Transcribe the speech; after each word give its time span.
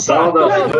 Saudações! 0.00 0.72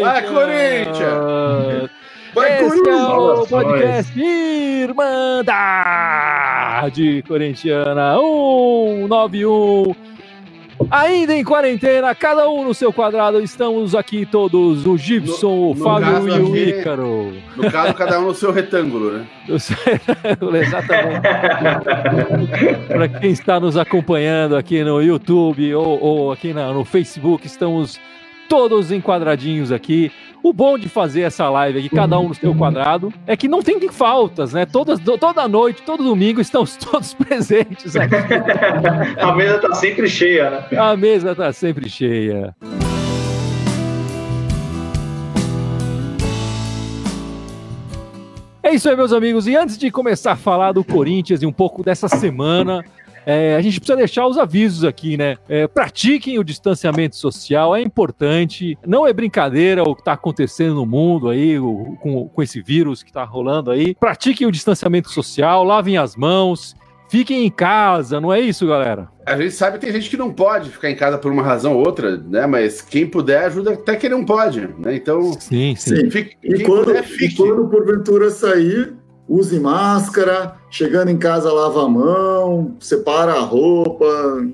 Vai, 0.00 0.22
Corinthians! 0.22 1.90
Vai, 2.34 2.64
Esse 2.64 2.88
é 2.88 2.94
o 2.94 3.46
Corinthians! 3.46 3.48
podcast 3.48 4.20
Irmandade 4.20 5.54
Corintiana 7.26 8.16
191. 8.16 10.13
Ainda 10.90 11.34
em 11.34 11.42
quarentena, 11.44 12.14
cada 12.14 12.48
um 12.48 12.64
no 12.64 12.74
seu 12.74 12.92
quadrado, 12.92 13.40
estamos 13.40 13.94
aqui 13.94 14.24
todos, 14.26 14.86
o 14.86 14.96
Gibson, 14.96 15.48
No- 15.48 15.70
o 15.70 15.74
no 15.74 15.84
Fábio 15.84 16.28
e 16.28 16.40
o 16.40 16.56
Ícaro. 16.56 17.32
No 17.56 17.70
caso, 17.70 17.94
cada 17.94 18.20
um 18.20 18.26
no 18.26 18.34
seu 18.34 18.52
retângulo, 18.52 19.12
né? 19.12 19.26
Eu 19.48 19.58
sei, 19.58 19.76
Exatamente. 20.62 21.20
Para 22.88 23.08
quem 23.08 23.30
está 23.30 23.58
nos 23.60 23.76
acompanhando 23.76 24.56
aqui 24.56 24.82
no 24.84 25.02
YouTube 25.02 25.74
ou, 25.74 26.00
ou 26.02 26.32
aqui 26.32 26.52
na- 26.52 26.72
no 26.72 26.84
Facebook, 26.84 27.46
estamos 27.46 28.00
todos 28.48 28.90
enquadradinhos 28.92 29.72
aqui. 29.72 30.10
O 30.44 30.52
bom 30.52 30.76
de 30.76 30.90
fazer 30.90 31.22
essa 31.22 31.48
live 31.48 31.78
aqui, 31.78 31.88
cada 31.88 32.18
um 32.18 32.28
no 32.28 32.34
seu 32.34 32.54
quadrado, 32.54 33.10
é 33.26 33.34
que 33.34 33.48
não 33.48 33.62
tem 33.62 33.80
faltas, 33.88 34.52
né? 34.52 34.66
Todas, 34.66 35.00
toda 35.00 35.48
noite, 35.48 35.80
todo 35.80 36.04
domingo, 36.04 36.38
estamos 36.38 36.76
todos 36.76 37.14
presentes 37.14 37.96
aqui. 37.96 38.14
A 39.18 39.34
mesa 39.34 39.58
tá 39.58 39.72
sempre 39.72 40.06
cheia, 40.06 40.50
né? 40.50 40.76
A 40.76 40.94
mesa 40.98 41.30
está 41.32 41.50
sempre 41.50 41.88
cheia. 41.88 42.54
É 48.62 48.74
isso 48.74 48.90
aí, 48.90 48.96
meus 48.96 49.14
amigos. 49.14 49.46
E 49.46 49.56
antes 49.56 49.78
de 49.78 49.90
começar 49.90 50.32
a 50.32 50.36
falar 50.36 50.72
do 50.72 50.84
Corinthians 50.84 51.42
e 51.42 51.46
um 51.46 51.52
pouco 51.52 51.82
dessa 51.82 52.06
semana, 52.06 52.84
é, 53.26 53.56
a 53.56 53.60
gente 53.60 53.78
precisa 53.80 53.96
deixar 53.96 54.26
os 54.26 54.36
avisos 54.38 54.84
aqui, 54.84 55.16
né? 55.16 55.36
É, 55.48 55.66
pratiquem 55.66 56.38
o 56.38 56.44
distanciamento 56.44 57.16
social, 57.16 57.74
é 57.74 57.80
importante. 57.82 58.78
Não 58.86 59.06
é 59.06 59.12
brincadeira 59.12 59.82
o 59.82 59.94
que 59.94 60.00
está 60.00 60.12
acontecendo 60.12 60.74
no 60.74 60.86
mundo 60.86 61.28
aí, 61.28 61.58
o- 61.58 61.96
com, 62.00 62.28
com 62.28 62.42
esse 62.42 62.60
vírus 62.62 63.02
que 63.02 63.10
está 63.10 63.24
rolando 63.24 63.70
aí. 63.70 63.94
Pratiquem 63.94 64.46
o 64.46 64.52
distanciamento 64.52 65.10
social, 65.10 65.64
lavem 65.64 65.96
as 65.96 66.16
mãos, 66.16 66.74
fiquem 67.08 67.46
em 67.46 67.50
casa, 67.50 68.20
não 68.20 68.32
é 68.32 68.40
isso, 68.40 68.66
galera? 68.66 69.08
A 69.26 69.36
gente 69.38 69.52
sabe 69.52 69.78
que 69.78 69.86
tem 69.86 69.94
gente 69.94 70.10
que 70.10 70.16
não 70.16 70.30
pode 70.32 70.68
ficar 70.70 70.90
em 70.90 70.96
casa 70.96 71.16
por 71.16 71.32
uma 71.32 71.42
razão 71.42 71.74
ou 71.74 71.86
outra, 71.86 72.16
né? 72.18 72.46
Mas 72.46 72.82
quem 72.82 73.06
puder 73.06 73.44
ajuda 73.46 73.72
até 73.72 73.96
quem 73.96 74.10
não 74.10 74.24
pode, 74.24 74.60
né? 74.78 74.94
Então, 74.94 75.32
Sim, 75.40 75.74
sim. 75.76 75.96
Sim. 75.96 76.10
fique, 76.10 76.36
E 76.42 76.54
quem 76.54 76.66
quando, 76.66 76.84
puder, 76.84 77.02
e 77.02 77.06
fique. 77.06 77.36
quando 77.36 77.66
porventura 77.68 78.28
sair, 78.30 78.92
use 79.28 79.58
máscara, 79.58 80.56
chegando 80.70 81.10
em 81.10 81.16
casa 81.16 81.52
lava 81.52 81.84
a 81.84 81.88
mão, 81.88 82.76
separa 82.78 83.32
a 83.32 83.40
roupa, 83.40 84.06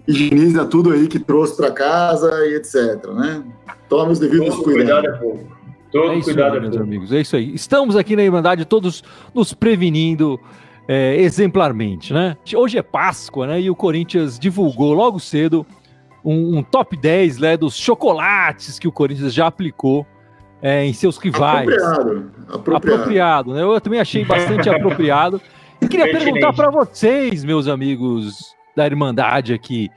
higieniza 0.07 0.65
tudo 0.65 0.93
aí 0.93 1.09
que 1.09 1.19
trouxe 1.19 1.57
para 1.57 1.71
casa 1.71 2.31
e 2.47 2.55
etc, 2.55 3.07
né? 3.15 3.43
Tome 3.89 4.13
os 4.13 4.19
devidos 4.19 4.55
Todo 4.55 4.63
cuidados. 4.63 5.03
cuidado 5.03 5.07
é 5.07 5.19
pouco. 5.19 5.61
Todo 5.91 6.13
É 6.13 6.17
isso 6.19 6.25
cuidado 6.25 6.53
aí, 6.53 6.59
é 6.59 6.61
meus 6.61 6.77
amigos. 6.77 7.13
É 7.13 7.21
isso 7.21 7.37
aí. 7.37 7.53
Estamos 7.55 7.97
aqui 7.97 8.15
na 8.15 8.23
Irmandade, 8.23 8.65
todos 8.65 9.03
nos 9.35 9.53
prevenindo 9.53 10.39
é, 10.87 11.21
exemplarmente, 11.21 12.13
né? 12.13 12.37
Hoje 12.55 12.79
é 12.79 12.83
Páscoa, 12.83 13.47
né? 13.49 13.61
E 13.61 13.69
o 13.69 13.75
Corinthians 13.75 14.39
divulgou 14.39 14.93
logo 14.93 15.19
cedo 15.19 15.67
um, 16.25 16.59
um 16.59 16.63
top 16.63 16.97
10 16.97 17.39
né, 17.39 17.57
dos 17.57 17.77
chocolates 17.77 18.79
que 18.79 18.87
o 18.87 18.93
Corinthians 18.93 19.33
já 19.35 19.47
aplicou 19.47 20.07
é, 20.63 20.85
em 20.85 20.93
seus 20.93 21.17
rivais. 21.19 21.69
Apropriado. 21.69 22.31
Apropriado. 22.49 22.77
Apropriado, 22.95 23.55
né? 23.55 23.63
Eu 23.63 23.81
também 23.81 24.01
achei 24.01 24.25
bastante 24.25 24.69
apropriado. 24.71 25.41
E 25.81 25.89
queria 25.89 26.07
Pertinente. 26.07 26.41
perguntar 26.41 26.53
para 26.53 26.71
vocês, 26.71 27.45
meus 27.45 27.67
amigos 27.67 28.55
da 28.77 28.87
Irmandade 28.87 29.55
aqui, 29.55 29.91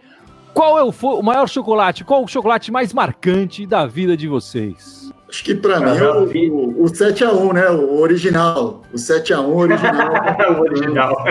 qual 0.53 0.77
é 0.77 0.83
o, 0.83 0.89
o 0.89 1.21
maior 1.23 1.47
chocolate, 1.49 2.03
qual 2.03 2.23
o 2.23 2.27
chocolate 2.27 2.71
mais 2.71 2.93
marcante 2.93 3.65
da 3.65 3.85
vida 3.85 4.15
de 4.15 4.27
vocês? 4.27 5.11
Acho 5.27 5.43
que 5.43 5.55
para 5.55 5.77
Ah, 5.77 5.79
mim 5.79 5.97
já 5.97 6.15
o, 6.15 6.23
o, 6.25 6.83
o 6.83 6.85
7x1, 6.85 7.53
né? 7.53 7.67
O 7.71 7.99
original. 7.99 8.83
O 8.93 8.97
7x1 8.97 9.47
original. 9.47 10.13
o 10.55 10.61
original. 10.61 11.25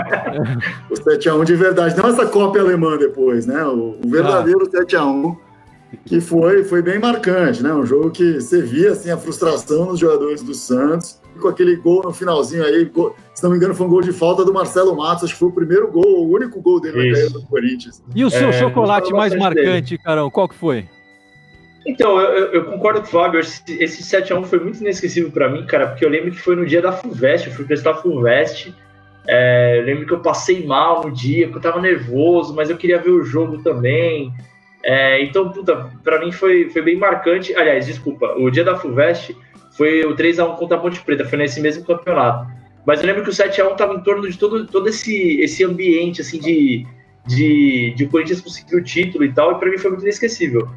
o 0.91 0.95
7x1 0.95 1.45
de 1.45 1.55
verdade. 1.55 1.97
Não 1.97 2.09
essa 2.09 2.27
cópia 2.27 2.63
alemã 2.63 2.97
depois, 2.99 3.47
né? 3.47 3.65
O, 3.65 3.97
o 4.05 4.09
verdadeiro 4.09 4.69
7x1. 4.69 5.37
Que 6.07 6.21
foi, 6.21 6.65
foi 6.65 6.83
bem 6.83 6.99
marcante, 6.99 7.63
né? 7.63 7.73
Um 7.73 7.85
jogo 7.85 8.11
que 8.11 8.41
você 8.41 8.63
via 8.63 8.93
assim, 8.93 9.11
a 9.11 9.17
frustração 9.17 9.87
nos 9.87 9.99
jogadores 10.01 10.43
do 10.43 10.55
Santos. 10.55 11.21
Com 11.41 11.49
aquele 11.49 11.77
gol 11.77 12.03
no 12.05 12.13
finalzinho 12.13 12.65
aí, 12.65 12.85
gol- 12.85 13.17
se 13.35 13.43
não 13.43 13.51
me 13.51 13.57
engano, 13.57 13.75
foi 13.75 13.87
um 13.87 13.91
gol 13.91 14.03
de 14.03 14.13
falta 14.13 14.45
do 14.45 14.53
Marcelo 14.53 14.95
Matos. 14.97 15.25
Acho 15.25 15.33
que 15.35 15.39
foi 15.39 15.49
o 15.49 15.53
primeiro 15.53 15.91
gol, 15.91 16.27
o 16.27 16.31
único 16.33 16.61
gol 16.61 16.81
dele 16.81 16.97
na 17.09 17.15
carreira 17.15 17.31
do 17.31 17.43
Corinthians. 17.47 18.03
E 18.15 18.25
o 18.25 18.31
seu 18.31 18.49
É, 18.49 18.53
chocolate 18.53 19.13
mais 19.13 19.35
marcante, 19.35 19.97
Carão, 19.99 20.31
qual 20.31 20.49
que 20.49 20.55
foi? 20.55 20.87
Então, 21.87 22.21
eu, 22.21 22.31
eu- 22.39 22.53
eu 22.53 22.65
concordo 22.67 23.01
com 23.01 23.07
o 23.07 23.11
Fábio. 23.11 23.41
Esse, 23.41 23.63
esse 23.83 24.03
7x1 24.03 24.45
foi 24.45 24.61
muito 24.61 24.81
inesquecível 24.81 25.31
pra 25.31 25.49
mim, 25.49 25.67
cara, 25.67 25.89
porque 25.89 26.05
eu 26.05 26.09
lembro 26.09 26.31
que 26.31 26.39
foi 26.41 26.55
no 26.55 26.65
dia 26.67 26.81
da 26.81 26.93
Fulvestre. 26.93 27.51
Eu 27.51 27.57
fui 27.57 27.65
prestar 27.65 27.93
a 27.93 27.95
Fulvestre. 27.95 28.75
É, 29.27 29.79
eu 29.81 29.85
lembro 29.85 30.07
que 30.07 30.13
eu 30.13 30.21
passei 30.21 30.65
mal 30.67 31.03
no 31.05 31.11
dia, 31.11 31.49
que 31.49 31.57
eu 31.57 31.61
tava 31.61 31.81
nervoso, 31.81 32.55
mas 32.55 32.71
eu 32.71 32.77
queria 32.77 32.99
ver 32.99 33.11
o 33.11 33.25
jogo 33.25 33.63
também. 33.63 34.33
É, 34.85 35.23
então, 35.23 35.51
puta, 35.51 35.91
pra 36.03 36.19
mim 36.21 36.33
foi, 36.33 36.69
foi 36.71 36.83
bem 36.83 36.97
marcante. 36.97 37.55
Aliás, 37.55 37.87
desculpa, 37.87 38.35
o 38.37 38.51
dia 38.51 38.65
da 38.65 38.77
Fulvestre 38.77 39.37
foi 39.77 40.05
o 40.05 40.17
3x1 40.17 40.57
contra 40.57 40.77
a 40.77 40.81
Ponte 40.81 41.01
Preta, 41.01 41.25
foi 41.25 41.39
nesse 41.39 41.61
mesmo 41.61 41.85
campeonato. 41.85 42.51
Mas 42.85 43.01
eu 43.01 43.07
lembro 43.07 43.23
que 43.23 43.31
o 43.31 43.33
7x1 43.33 43.77
tava 43.77 43.95
em 43.95 44.01
torno 44.01 44.29
de 44.29 44.37
todo, 44.37 44.67
todo 44.67 44.89
esse, 44.89 45.41
esse 45.41 45.65
ambiente, 45.65 46.21
assim, 46.21 46.39
de, 46.39 46.85
de, 47.27 47.95
de 47.97 48.05
o 48.05 48.09
Corinthians 48.09 48.41
conseguir 48.41 48.77
o 48.77 48.83
título 48.83 49.25
e 49.25 49.33
tal, 49.33 49.53
e 49.53 49.55
pra 49.59 49.71
mim 49.71 49.79
foi 49.79 49.91
muito 49.91 50.03
inesquecível. 50.03 50.69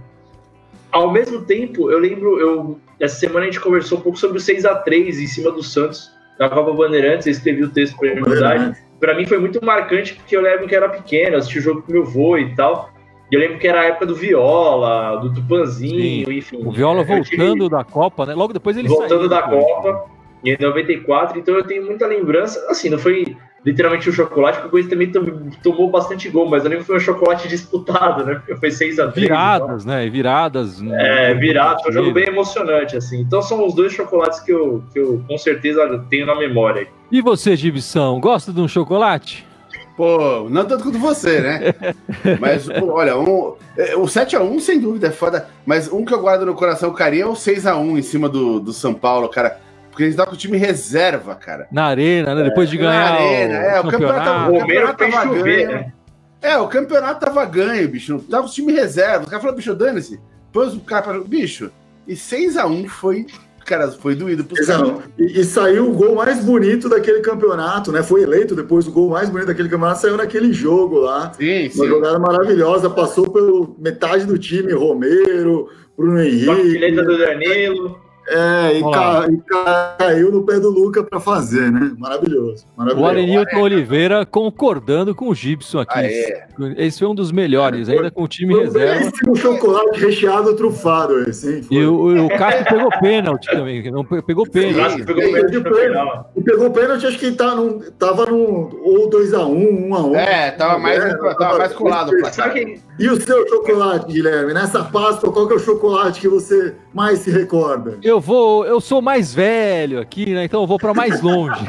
Ao 0.92 1.12
mesmo 1.12 1.42
tempo, 1.44 1.92
eu 1.92 2.00
lembro, 2.00 2.40
eu, 2.40 2.80
essa 3.00 3.16
semana 3.16 3.42
a 3.42 3.46
gente 3.46 3.60
conversou 3.60 3.98
um 3.98 4.02
pouco 4.02 4.18
sobre 4.18 4.38
o 4.38 4.42
6 4.42 4.66
a 4.66 4.76
3 4.76 5.20
em 5.20 5.28
cima 5.28 5.52
do 5.52 5.64
Santos, 5.64 6.12
na 6.40 6.48
Copa 6.48 6.72
Bandeirantes, 6.74 7.26
eu 7.26 7.32
escrevi 7.32 7.64
o 7.64 7.70
texto 7.70 7.98
pra 7.98 8.10
Irmandade. 8.10 8.78
Pra 9.00 9.16
mim 9.16 9.26
foi 9.26 9.40
muito 9.40 9.64
marcante, 9.66 10.14
porque 10.14 10.38
eu 10.38 10.42
lembro 10.42 10.68
que 10.68 10.76
eu 10.76 10.78
era 10.78 10.90
pequeno, 10.90 11.38
assisti 11.38 11.60
o 11.60 11.62
jogo 11.62 11.82
com 11.82 11.92
meu 11.92 12.04
avô 12.04 12.38
e 12.38 12.56
tal, 12.56 12.94
eu 13.31 13.40
lembro 13.40 13.58
que 13.59 13.68
era 13.68 13.81
a 13.81 13.86
época 13.86 14.06
do 14.06 14.16
Viola, 14.16 15.18
do 15.18 15.34
Tupanzinho, 15.34 16.31
enfim. 16.31 16.58
O 16.63 16.72
Viola 16.72 17.02
Eu 17.02 17.24
tive- 17.24 17.38
voltando 17.38 17.69
da 17.69 17.84
Copa, 17.84 18.25
né? 18.25 18.34
Logo 18.36 18.53
depois 18.53 18.78
ele 18.78 18.88
voltando 18.88 19.28
saiu, 19.28 19.30
da 19.30 19.47
né? 19.47 19.58
Copa, 19.58 20.06
em 20.44 20.56
94, 20.59 21.40
então 21.40 21.56
eu 21.56 21.63
tenho 21.63 21.86
muita 21.86 22.06
lembrança, 22.06 22.63
assim, 22.69 22.90
não 22.90 23.00
foi 23.00 23.36
literalmente 23.66 24.08
um 24.08 24.13
chocolate, 24.13 24.58
porque 24.59 24.68
o 24.68 24.69
Corinthians 24.69 25.12
também 25.12 25.12
tom- 25.12 25.50
tomou 25.63 25.90
bastante 25.90 26.30
gol, 26.30 26.47
mas 26.47 26.63
eu 26.63 26.69
lembro 26.69 26.84
que 26.84 26.88
foi 26.88 26.97
um 26.97 27.00
chocolate 27.00 27.47
disputado, 27.50 28.24
né? 28.24 28.36
Porque 28.36 28.56
foi 28.58 28.69
6 28.69 29.00
a 29.00 29.08
3 29.12 29.28
Viradas, 29.28 29.86
né? 29.86 30.07
Viradas. 30.07 30.84
é, 30.84 31.34
virado, 31.34 31.81
foi 31.81 31.90
um 31.90 31.94
jogo 31.96 32.12
bem 32.12 32.25
emocionante, 32.28 32.96
assim. 32.96 33.22
Então 33.22 33.42
são 33.42 33.66
os 33.66 33.74
dois 33.74 33.92
chocolates 33.92 34.40
que 34.42 34.52
eu, 34.52 34.84
que 34.94 35.00
eu 35.00 35.19
com 35.28 35.36
certeza 35.40 36.06
tenho 36.12 36.28
na 36.28 36.36
memória. 36.36 36.88
E 37.12 37.22
você, 37.22 37.56
Gibson, 37.56 38.19
gosta 38.19 38.53
de 38.53 38.62
um 38.62 38.68
chocolate? 38.68 39.47
Pô, 39.95 40.50
não 40.50 40.66
tanto 40.66 40.83
quanto 40.83 41.00
você, 41.00 41.39
né? 41.39 41.73
Mas, 42.39 42.67
pô, 42.67 42.94
olha, 42.94 43.17
um, 43.17 43.56
é, 43.78 43.95
o 43.95 44.03
7x1, 44.03 44.59
sem 44.59 44.79
dúvida, 44.79 45.07
é 45.07 45.11
foda. 45.11 45.47
Mas 45.66 45.91
um 45.91 46.03
que 46.03 46.13
eu 46.13 46.19
guardo 46.22 46.45
no 46.45 46.53
coração 46.53 46.91
carinho 46.94 47.23
é 47.23 47.28
o 47.28 47.33
6x1 47.33 47.97
em 47.97 48.01
cima 48.01 48.28
do, 48.28 48.59
do 48.59 48.73
São 48.73 48.94
Paulo, 48.94 49.29
cara. 49.29 49.59
Porque 49.89 50.03
eles 50.03 50.13
estavam 50.13 50.31
com 50.31 50.35
o 50.35 50.39
time 50.39 50.57
reserva, 50.57 51.35
cara. 51.35 51.67
Na 51.72 51.85
arena, 51.85 52.35
né? 52.35 52.44
Depois 52.44 52.69
de 52.69 52.78
na 52.78 52.83
ganhar 52.83 53.13
arena, 53.13 53.53
é, 53.53 53.79
o 53.79 53.88
campeonato-. 53.88 54.51
O 54.51 54.59
Romero 54.59 54.88
campeonato 54.88 54.97
tava 54.97 55.23
chover, 55.23 55.67
ganho. 55.67 55.79
né? 55.79 55.94
É, 56.41 56.57
o 56.57 56.67
campeonato 56.67 57.25
tava 57.25 57.45
ganho, 57.45 57.88
bicho. 57.88 58.19
Tava 58.29 58.44
com 58.44 58.50
o 58.50 58.53
time 58.53 58.73
reserva. 58.73 59.23
Os 59.23 59.29
caras 59.29 59.41
falaram, 59.41 59.56
bicho, 59.56 59.73
dane-se. 59.73 60.19
Pôs 60.51 60.73
o 60.73 60.81
cara 60.81 61.01
pra... 61.03 61.19
Bicho, 61.22 61.72
e 62.06 62.13
6x1 62.13 62.88
foi... 62.89 63.25
Cara, 63.66 63.92
foi 63.92 64.14
doído 64.16 64.44
caras. 64.45 64.60
Exato. 64.69 65.01
E, 65.18 65.39
e 65.39 65.44
saiu 65.44 65.89
o 65.89 65.94
gol 65.94 66.13
mais 66.16 66.39
bonito 66.44 66.88
daquele 66.88 67.19
campeonato, 67.22 67.92
né? 67.92 68.04
Foi 68.04 68.22
eleito 68.22 68.56
depois 68.56 68.88
o 68.88 68.92
gol 68.92 69.10
mais 69.10 69.28
bonito 69.30 69.48
daquele 69.48 69.68
campeonato, 69.68 70.01
saiu 70.01 70.16
naquele 70.16 70.54
jogo 70.54 71.00
lá. 71.00 71.31
Sim, 71.34 71.63
Uma 71.63 71.69
sim. 71.72 71.88
jogada 71.88 72.19
maravilhosa, 72.19 72.89
passou 72.92 73.30
pelo 73.31 73.75
metade 73.80 74.25
do 74.25 74.38
time, 74.38 74.72
Romero, 74.72 75.68
Bruno 75.98 76.22
Henrique. 76.22 76.72
fileta 76.72 77.04
do 77.04 77.18
Danilo. 77.18 78.05
É, 78.27 78.80
e, 78.80 78.81
ca- 78.92 79.27
e 79.31 79.38
ca- 79.38 79.95
caiu 80.00 80.31
no 80.31 80.44
pé 80.44 80.60
do 80.60 80.69
Luca 80.69 81.04
para 81.04 81.19
fazer, 81.19 81.72
né? 81.72 81.92
Maravilhoso. 81.98 82.66
O 82.75 82.80
maravilhoso. 82.80 83.10
Arenilton 83.12 83.62
Oliveira 83.62 84.25
concordando 84.25 85.13
com 85.13 85.30
o 85.30 85.36
Gibson 85.36 85.80
aqui. 85.80 85.94
Ah, 85.95 86.04
é. 86.06 86.48
Esse 86.77 87.00
foi 87.00 87.07
um 87.07 87.13
dos 87.16 87.31
melhores, 87.31 87.88
ainda 87.89 88.10
com 88.10 88.24
o 88.24 88.27
time 88.27 88.54
Foi 88.54 88.62
um 88.62 88.66
reserva. 88.66 89.00
belíssimo 89.00 89.36
chocolate 89.36 90.00
recheado 90.00 90.56
trufado 90.56 91.19
esse, 91.30 91.56
hein? 91.57 91.63
Foi. 91.63 91.77
E 91.77 91.86
o, 91.86 92.25
o 92.25 92.30
Cássio 92.30 92.66
pegou 92.66 92.89
pênalti 93.00 93.45
também. 93.51 93.83
que 93.83 93.92
Não 93.92 94.04
pe- 94.04 94.22
pegou 94.22 94.45
O 94.45 94.50
pênalti. 94.50 95.04
Pegou 95.04 95.22
sim, 95.24 95.30
o 95.30 95.33
pênalti 95.63 95.86
final. 95.86 96.31
E 96.36 96.42
pegou 96.42 96.72
pênalti, 96.72 97.06
acho 97.06 97.19
que 97.19 97.31
tá 97.31 97.54
num, 97.56 97.80
tava 98.00 98.25
num 98.25 98.69
ou 98.83 99.10
2x1, 99.10 99.88
1x1. 99.89 100.16
É, 100.16 100.51
tava 100.51 100.80
mais, 100.80 101.04
É, 101.04 101.16
tava 101.36 101.57
mais 101.60 101.74
colado 101.74 102.12
o 102.12 102.16
que 102.51 102.80
E 103.00 103.10
o 103.10 103.22
seu 103.22 103.48
chocolate, 103.48 104.12
Guilherme? 104.12 104.54
Nessa 104.54 104.83
Páscoa, 104.83 105.31
qual 105.31 105.48
que 105.48 105.54
é 105.54 105.57
o 105.57 105.60
chocolate 105.60 106.22
que 106.22 106.27
você 106.27 106.74
mais 106.94 107.19
se 107.19 107.30
recorda? 107.30 107.98
Eu 108.01 108.14
vou, 108.19 108.65
eu 108.65 108.79
sou 108.81 109.01
mais 109.01 109.33
velho 109.33 110.00
aqui, 110.00 110.33
né? 110.33 110.45
Então 110.45 110.62
eu 110.62 110.67
vou 110.67 110.77
para 110.77 110.94
mais 110.94 111.21
longe. 111.21 111.59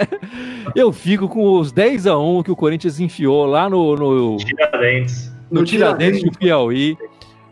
eu 0.74 0.92
fico 0.92 1.28
com 1.28 1.58
os 1.58 1.72
10 1.72 2.06
a 2.06 2.18
1 2.18 2.42
que 2.42 2.50
o 2.50 2.56
Corinthians 2.56 3.00
enfiou 3.00 3.46
lá 3.46 3.68
no, 3.68 3.96
no, 3.96 4.36
Tiradentes. 4.36 5.32
no 5.50 5.64
Tiradentes 5.64 6.22
do 6.22 6.32
Piauí. 6.32 6.96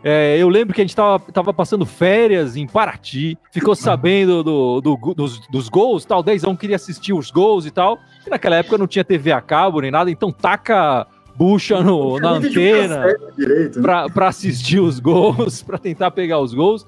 É, 0.03 0.37
eu 0.37 0.47
lembro 0.49 0.73
que 0.73 0.81
a 0.81 0.83
gente 0.83 0.95
tava, 0.95 1.19
tava 1.31 1.51
passando 1.51 1.83
férias 1.83 2.55
em 2.55 2.67
Paraty, 2.67 3.35
ficou 3.51 3.73
sabendo 3.73 4.43
do, 4.43 4.79
do, 4.79 5.13
dos, 5.15 5.47
dos 5.47 5.67
gols, 5.67 6.05
tal, 6.05 6.21
10 6.21 6.43
um 6.43 6.55
queria 6.55 6.75
assistir 6.75 7.11
os 7.11 7.31
gols 7.31 7.65
e 7.65 7.71
tal. 7.71 7.97
E 8.25 8.29
naquela 8.29 8.55
época 8.55 8.77
não 8.77 8.85
tinha 8.85 9.03
TV 9.03 9.31
a 9.31 9.41
cabo 9.41 9.81
nem 9.81 9.89
nada, 9.89 10.11
então 10.11 10.31
taca 10.31 11.07
bucha 11.35 11.81
no, 11.81 12.19
na 12.19 12.31
antena 12.33 13.15
direito, 13.37 13.81
né? 13.81 14.07
para 14.13 14.27
assistir 14.27 14.79
os 14.79 14.99
gols, 14.99 15.61
para 15.65 15.77
tentar 15.77 16.11
pegar 16.11 16.39
os 16.39 16.53
gols. 16.53 16.85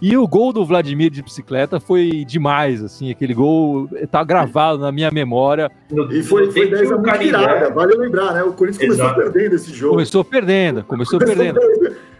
E 0.00 0.16
o 0.16 0.26
gol 0.26 0.52
do 0.52 0.64
Vladimir 0.64 1.10
de 1.10 1.22
bicicleta 1.22 1.78
foi 1.78 2.24
demais, 2.24 2.82
assim, 2.82 3.10
aquele 3.10 3.34
gol 3.34 3.88
tá 4.10 4.24
gravado 4.24 4.78
na 4.78 4.90
minha 4.90 5.10
memória. 5.10 5.70
E 6.10 6.22
foi, 6.22 6.50
foi 6.50 6.70
10 6.70 6.92
a 6.92 6.96
1 6.96 7.02
virada, 7.18 7.70
vale 7.70 7.94
lembrar, 7.96 8.32
né? 8.32 8.42
O 8.42 8.52
Corinthians 8.52 8.94
Exato. 8.94 9.14
começou 9.14 9.32
perdendo 9.32 9.54
esse 9.54 9.72
jogo. 9.74 9.92
Começou 9.92 10.24
perdendo, 10.24 10.84
começou, 10.84 11.18
começou 11.18 11.36
perdendo. 11.36 11.60
perdendo. 11.60 12.10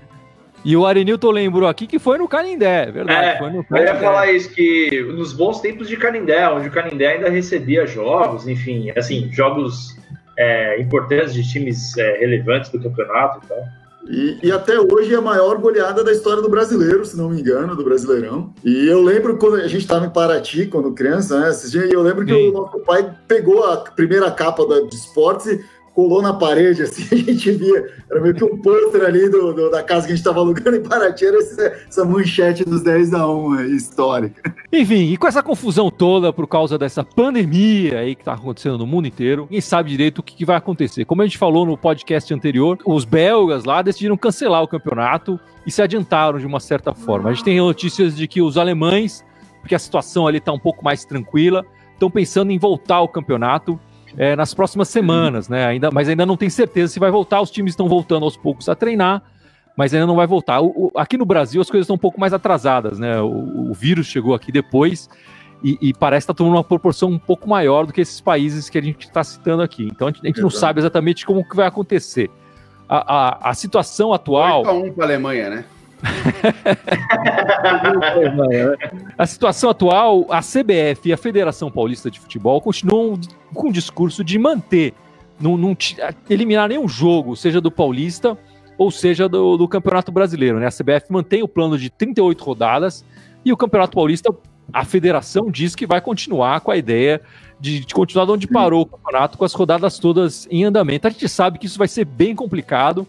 E 0.62 0.76
o 0.76 0.84
Arenilton 0.84 1.30
lembrou 1.30 1.66
aqui 1.66 1.86
que 1.86 1.98
foi 1.98 2.18
no 2.18 2.28
Canindé, 2.28 2.88
é 2.88 2.92
verdade. 2.92 3.26
É, 3.26 3.38
foi 3.38 3.50
no 3.50 3.64
Canindé. 3.64 3.90
Eu 3.90 3.94
ia 3.94 4.00
falar 4.00 4.30
isso, 4.30 4.54
que 4.54 5.02
nos 5.16 5.32
bons 5.32 5.60
tempos 5.60 5.88
de 5.88 5.96
Canindé, 5.96 6.48
onde 6.50 6.68
o 6.68 6.70
Canindé 6.70 7.14
ainda 7.14 7.30
recebia 7.30 7.86
jogos, 7.86 8.46
enfim, 8.46 8.92
assim, 8.94 9.30
jogos 9.32 9.96
é, 10.38 10.78
importantes 10.80 11.32
de 11.32 11.50
times 11.50 11.96
é, 11.96 12.18
relevantes 12.18 12.70
do 12.70 12.78
campeonato 12.78 13.40
e 13.42 13.48
tal. 13.48 13.58
E, 14.08 14.38
e, 14.42 14.52
até 14.52 14.80
hoje 14.80 15.12
é 15.12 15.16
a 15.16 15.20
maior 15.20 15.58
goleada 15.58 16.02
da 16.02 16.10
história 16.10 16.42
do 16.42 16.48
brasileiro, 16.48 17.04
se 17.04 17.16
não 17.16 17.28
me 17.28 17.40
engano, 17.40 17.76
do 17.76 17.84
Brasileirão. 17.84 18.52
E 18.64 18.88
eu 18.88 19.02
lembro 19.02 19.36
quando 19.36 19.56
a 19.56 19.68
gente 19.68 19.82
estava 19.82 20.06
em 20.06 20.10
Paraty, 20.10 20.66
quando 20.66 20.92
criança, 20.92 21.38
né? 21.38 21.50
E 21.88 21.92
eu 21.92 22.02
lembro 22.02 22.24
que 22.24 22.32
Sim. 22.32 22.48
o 22.48 22.52
nosso 22.52 22.78
pai 22.80 23.14
pegou 23.28 23.64
a 23.64 23.76
primeira 23.76 24.30
capa 24.30 24.66
da, 24.66 24.80
de 24.80 24.94
esportes 24.94 25.46
e 25.46 25.64
colou 25.94 26.22
na 26.22 26.32
parede, 26.32 26.82
assim, 26.82 27.02
a 27.12 27.16
gente 27.16 27.50
via, 27.52 27.86
era 28.10 28.20
meio 28.20 28.34
que 28.34 28.44
um 28.44 28.56
pôster 28.56 29.02
ali 29.04 29.28
do, 29.28 29.52
do, 29.52 29.70
da 29.70 29.82
casa 29.82 30.06
que 30.06 30.12
a 30.12 30.16
gente 30.16 30.24
estava 30.24 30.40
alugando 30.40 30.76
em 30.76 30.82
Paraty, 30.82 31.26
era 31.26 31.38
essa, 31.38 31.62
essa 31.88 32.04
manchete 32.04 32.64
dos 32.64 32.82
10 32.82 33.14
a 33.14 33.28
1 33.28 33.60
histórica. 33.74 34.54
Enfim, 34.72 35.12
e 35.12 35.16
com 35.16 35.26
essa 35.26 35.42
confusão 35.42 35.90
toda 35.90 36.32
por 36.32 36.46
causa 36.46 36.78
dessa 36.78 37.04
pandemia 37.04 37.98
aí 37.98 38.14
que 38.14 38.22
está 38.22 38.34
acontecendo 38.34 38.78
no 38.78 38.86
mundo 38.86 39.08
inteiro, 39.08 39.42
ninguém 39.42 39.60
sabe 39.60 39.90
direito 39.90 40.18
o 40.18 40.22
que, 40.22 40.34
que 40.34 40.44
vai 40.44 40.56
acontecer. 40.56 41.04
Como 41.04 41.22
a 41.22 41.26
gente 41.26 41.38
falou 41.38 41.66
no 41.66 41.76
podcast 41.76 42.32
anterior, 42.32 42.78
os 42.86 43.04
belgas 43.04 43.64
lá 43.64 43.82
decidiram 43.82 44.16
cancelar 44.16 44.62
o 44.62 44.68
campeonato 44.68 45.38
e 45.66 45.70
se 45.70 45.82
adiantaram 45.82 46.38
de 46.38 46.46
uma 46.46 46.60
certa 46.60 46.94
forma. 46.94 47.30
A 47.30 47.32
gente 47.32 47.44
tem 47.44 47.58
notícias 47.58 48.16
de 48.16 48.26
que 48.26 48.40
os 48.40 48.56
alemães, 48.56 49.24
porque 49.60 49.74
a 49.74 49.78
situação 49.78 50.26
ali 50.26 50.38
está 50.38 50.52
um 50.52 50.58
pouco 50.58 50.84
mais 50.84 51.04
tranquila, 51.04 51.64
estão 51.92 52.10
pensando 52.10 52.50
em 52.50 52.58
voltar 52.58 52.96
ao 52.96 53.08
campeonato 53.08 53.78
é, 54.16 54.34
nas 54.36 54.54
próximas 54.54 54.88
semanas, 54.88 55.48
né? 55.48 55.66
Ainda, 55.66 55.90
mas 55.90 56.08
ainda 56.08 56.26
não 56.26 56.36
tem 56.36 56.50
certeza 56.50 56.92
se 56.92 57.00
vai 57.00 57.10
voltar. 57.10 57.40
Os 57.40 57.50
times 57.50 57.72
estão 57.72 57.88
voltando 57.88 58.24
aos 58.24 58.36
poucos 58.36 58.68
a 58.68 58.74
treinar, 58.74 59.22
mas 59.76 59.94
ainda 59.94 60.06
não 60.06 60.16
vai 60.16 60.26
voltar. 60.26 60.60
O, 60.60 60.66
o, 60.68 60.92
aqui 60.96 61.16
no 61.16 61.24
Brasil 61.24 61.60
as 61.60 61.70
coisas 61.70 61.84
estão 61.84 61.96
um 61.96 61.98
pouco 61.98 62.20
mais 62.20 62.32
atrasadas, 62.32 62.98
né? 62.98 63.20
O, 63.20 63.70
o 63.70 63.74
vírus 63.74 64.06
chegou 64.06 64.34
aqui 64.34 64.50
depois 64.50 65.08
e, 65.62 65.78
e 65.80 65.94
parece 65.94 66.24
estar 66.24 66.34
tá 66.34 66.38
tomando 66.38 66.56
uma 66.56 66.64
proporção 66.64 67.10
um 67.10 67.18
pouco 67.18 67.48
maior 67.48 67.86
do 67.86 67.92
que 67.92 68.00
esses 68.00 68.20
países 68.20 68.68
que 68.68 68.78
a 68.78 68.82
gente 68.82 69.06
está 69.06 69.22
citando 69.22 69.62
aqui. 69.62 69.84
Então 69.84 70.08
a 70.08 70.10
gente, 70.10 70.22
a 70.22 70.26
gente 70.26 70.40
não 70.40 70.50
sabe 70.50 70.80
exatamente 70.80 71.24
como 71.26 71.46
que 71.48 71.56
vai 71.56 71.66
acontecer. 71.66 72.30
A, 72.88 73.46
a, 73.46 73.50
a 73.50 73.54
situação 73.54 74.12
atual. 74.12 74.60
8 74.60 74.68
a 74.68 74.72
1 74.72 74.92
para 74.92 75.04
a 75.04 75.06
Alemanha, 75.06 75.50
né? 75.50 75.64
a 79.18 79.26
situação 79.26 79.70
atual, 79.70 80.26
a 80.30 80.40
CBF 80.40 81.08
e 81.08 81.12
a 81.12 81.16
Federação 81.16 81.70
Paulista 81.70 82.10
de 82.10 82.18
Futebol 82.18 82.60
continuam 82.60 83.20
com 83.54 83.68
o 83.68 83.72
discurso 83.72 84.24
de 84.24 84.36
manter, 84.38 84.94
não, 85.40 85.56
não 85.56 85.76
eliminar 86.28 86.68
nenhum 86.68 86.88
jogo, 86.88 87.36
seja 87.36 87.60
do 87.60 87.70
Paulista 87.70 88.36
ou 88.78 88.90
seja 88.90 89.28
do, 89.28 89.58
do 89.58 89.68
Campeonato 89.68 90.10
Brasileiro. 90.10 90.58
Né? 90.58 90.66
A 90.66 90.70
CBF 90.70 91.06
mantém 91.10 91.42
o 91.42 91.48
plano 91.48 91.76
de 91.76 91.90
38 91.90 92.42
rodadas 92.42 93.04
e 93.44 93.52
o 93.52 93.56
Campeonato 93.56 93.94
Paulista, 93.94 94.34
a 94.72 94.84
federação 94.84 95.50
diz 95.50 95.74
que 95.74 95.86
vai 95.86 96.00
continuar 96.00 96.60
com 96.60 96.70
a 96.70 96.76
ideia 96.76 97.20
de, 97.60 97.84
de 97.84 97.94
continuar 97.94 98.24
de 98.24 98.32
onde 98.32 98.46
parou 98.46 98.82
o 98.82 98.86
campeonato, 98.86 99.36
com 99.36 99.44
as 99.44 99.52
rodadas 99.52 99.98
todas 99.98 100.48
em 100.50 100.64
andamento. 100.64 101.06
A 101.06 101.10
gente 101.10 101.28
sabe 101.28 101.58
que 101.58 101.66
isso 101.66 101.78
vai 101.78 101.88
ser 101.88 102.06
bem 102.06 102.34
complicado, 102.34 103.06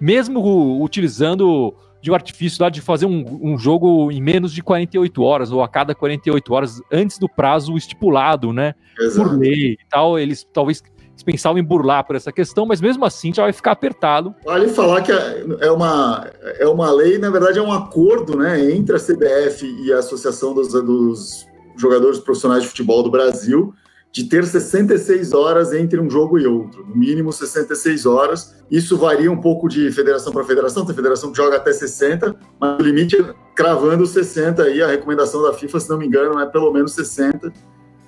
mesmo 0.00 0.82
utilizando 0.82 1.72
de 2.02 2.10
um 2.10 2.14
artifício 2.14 2.62
lá 2.62 2.68
de 2.68 2.80
fazer 2.80 3.06
um, 3.06 3.24
um, 3.40 3.56
jogo 3.56 4.10
em 4.10 4.20
menos 4.20 4.52
de 4.52 4.60
48 4.60 5.22
horas, 5.22 5.52
ou 5.52 5.62
a 5.62 5.68
cada 5.68 5.94
48 5.94 6.52
horas, 6.52 6.82
antes 6.92 7.16
do 7.16 7.28
prazo 7.28 7.76
estipulado, 7.76 8.52
né? 8.52 8.74
Exato. 8.98 9.30
Por 9.30 9.38
lei 9.38 9.74
e 9.74 9.78
tal. 9.88 10.18
Eles 10.18 10.44
talvez 10.52 10.82
pensavam 11.24 11.58
em 11.58 11.64
burlar 11.64 12.04
por 12.04 12.16
essa 12.16 12.32
questão, 12.32 12.66
mas 12.66 12.80
mesmo 12.80 13.04
assim 13.04 13.32
já 13.32 13.44
vai 13.44 13.52
ficar 13.52 13.70
apertado. 13.70 14.34
Vale 14.44 14.68
falar 14.68 15.02
que 15.02 15.12
é 15.12 15.70
uma, 15.70 16.26
é 16.58 16.66
uma 16.66 16.90
lei, 16.90 17.18
na 17.18 17.30
verdade 17.30 17.60
é 17.60 17.62
um 17.62 17.70
acordo 17.70 18.36
né, 18.36 18.72
entre 18.72 18.96
a 18.96 18.98
CBF 18.98 19.64
e 19.84 19.92
a 19.92 19.98
Associação 19.98 20.52
dos, 20.52 20.72
dos 20.72 21.46
Jogadores 21.76 22.18
Profissionais 22.18 22.64
de 22.64 22.68
Futebol 22.68 23.04
do 23.04 23.10
Brasil, 23.10 23.72
de 24.12 24.24
ter 24.24 24.44
66 24.44 25.32
horas 25.32 25.72
entre 25.72 25.98
um 25.98 26.08
jogo 26.08 26.38
e 26.38 26.46
outro, 26.46 26.86
no 26.86 26.94
mínimo 26.94 27.32
66 27.32 28.04
horas. 28.04 28.54
Isso 28.70 28.98
varia 28.98 29.32
um 29.32 29.40
pouco 29.40 29.68
de 29.68 29.90
federação 29.90 30.30
para 30.30 30.44
federação, 30.44 30.84
tem 30.84 30.94
federação 30.94 31.30
que 31.30 31.36
joga 31.38 31.56
até 31.56 31.72
60, 31.72 32.36
mas 32.60 32.78
o 32.78 32.82
limite 32.82 33.16
é 33.16 33.34
cravando 33.54 34.06
60 34.06 34.62
aí, 34.64 34.82
a 34.82 34.86
recomendação 34.86 35.42
da 35.42 35.54
FIFA, 35.54 35.80
se 35.80 35.88
não 35.88 35.96
me 35.96 36.06
engano, 36.06 36.38
é 36.38 36.44
pelo 36.44 36.70
menos 36.70 36.92
60. 36.92 37.50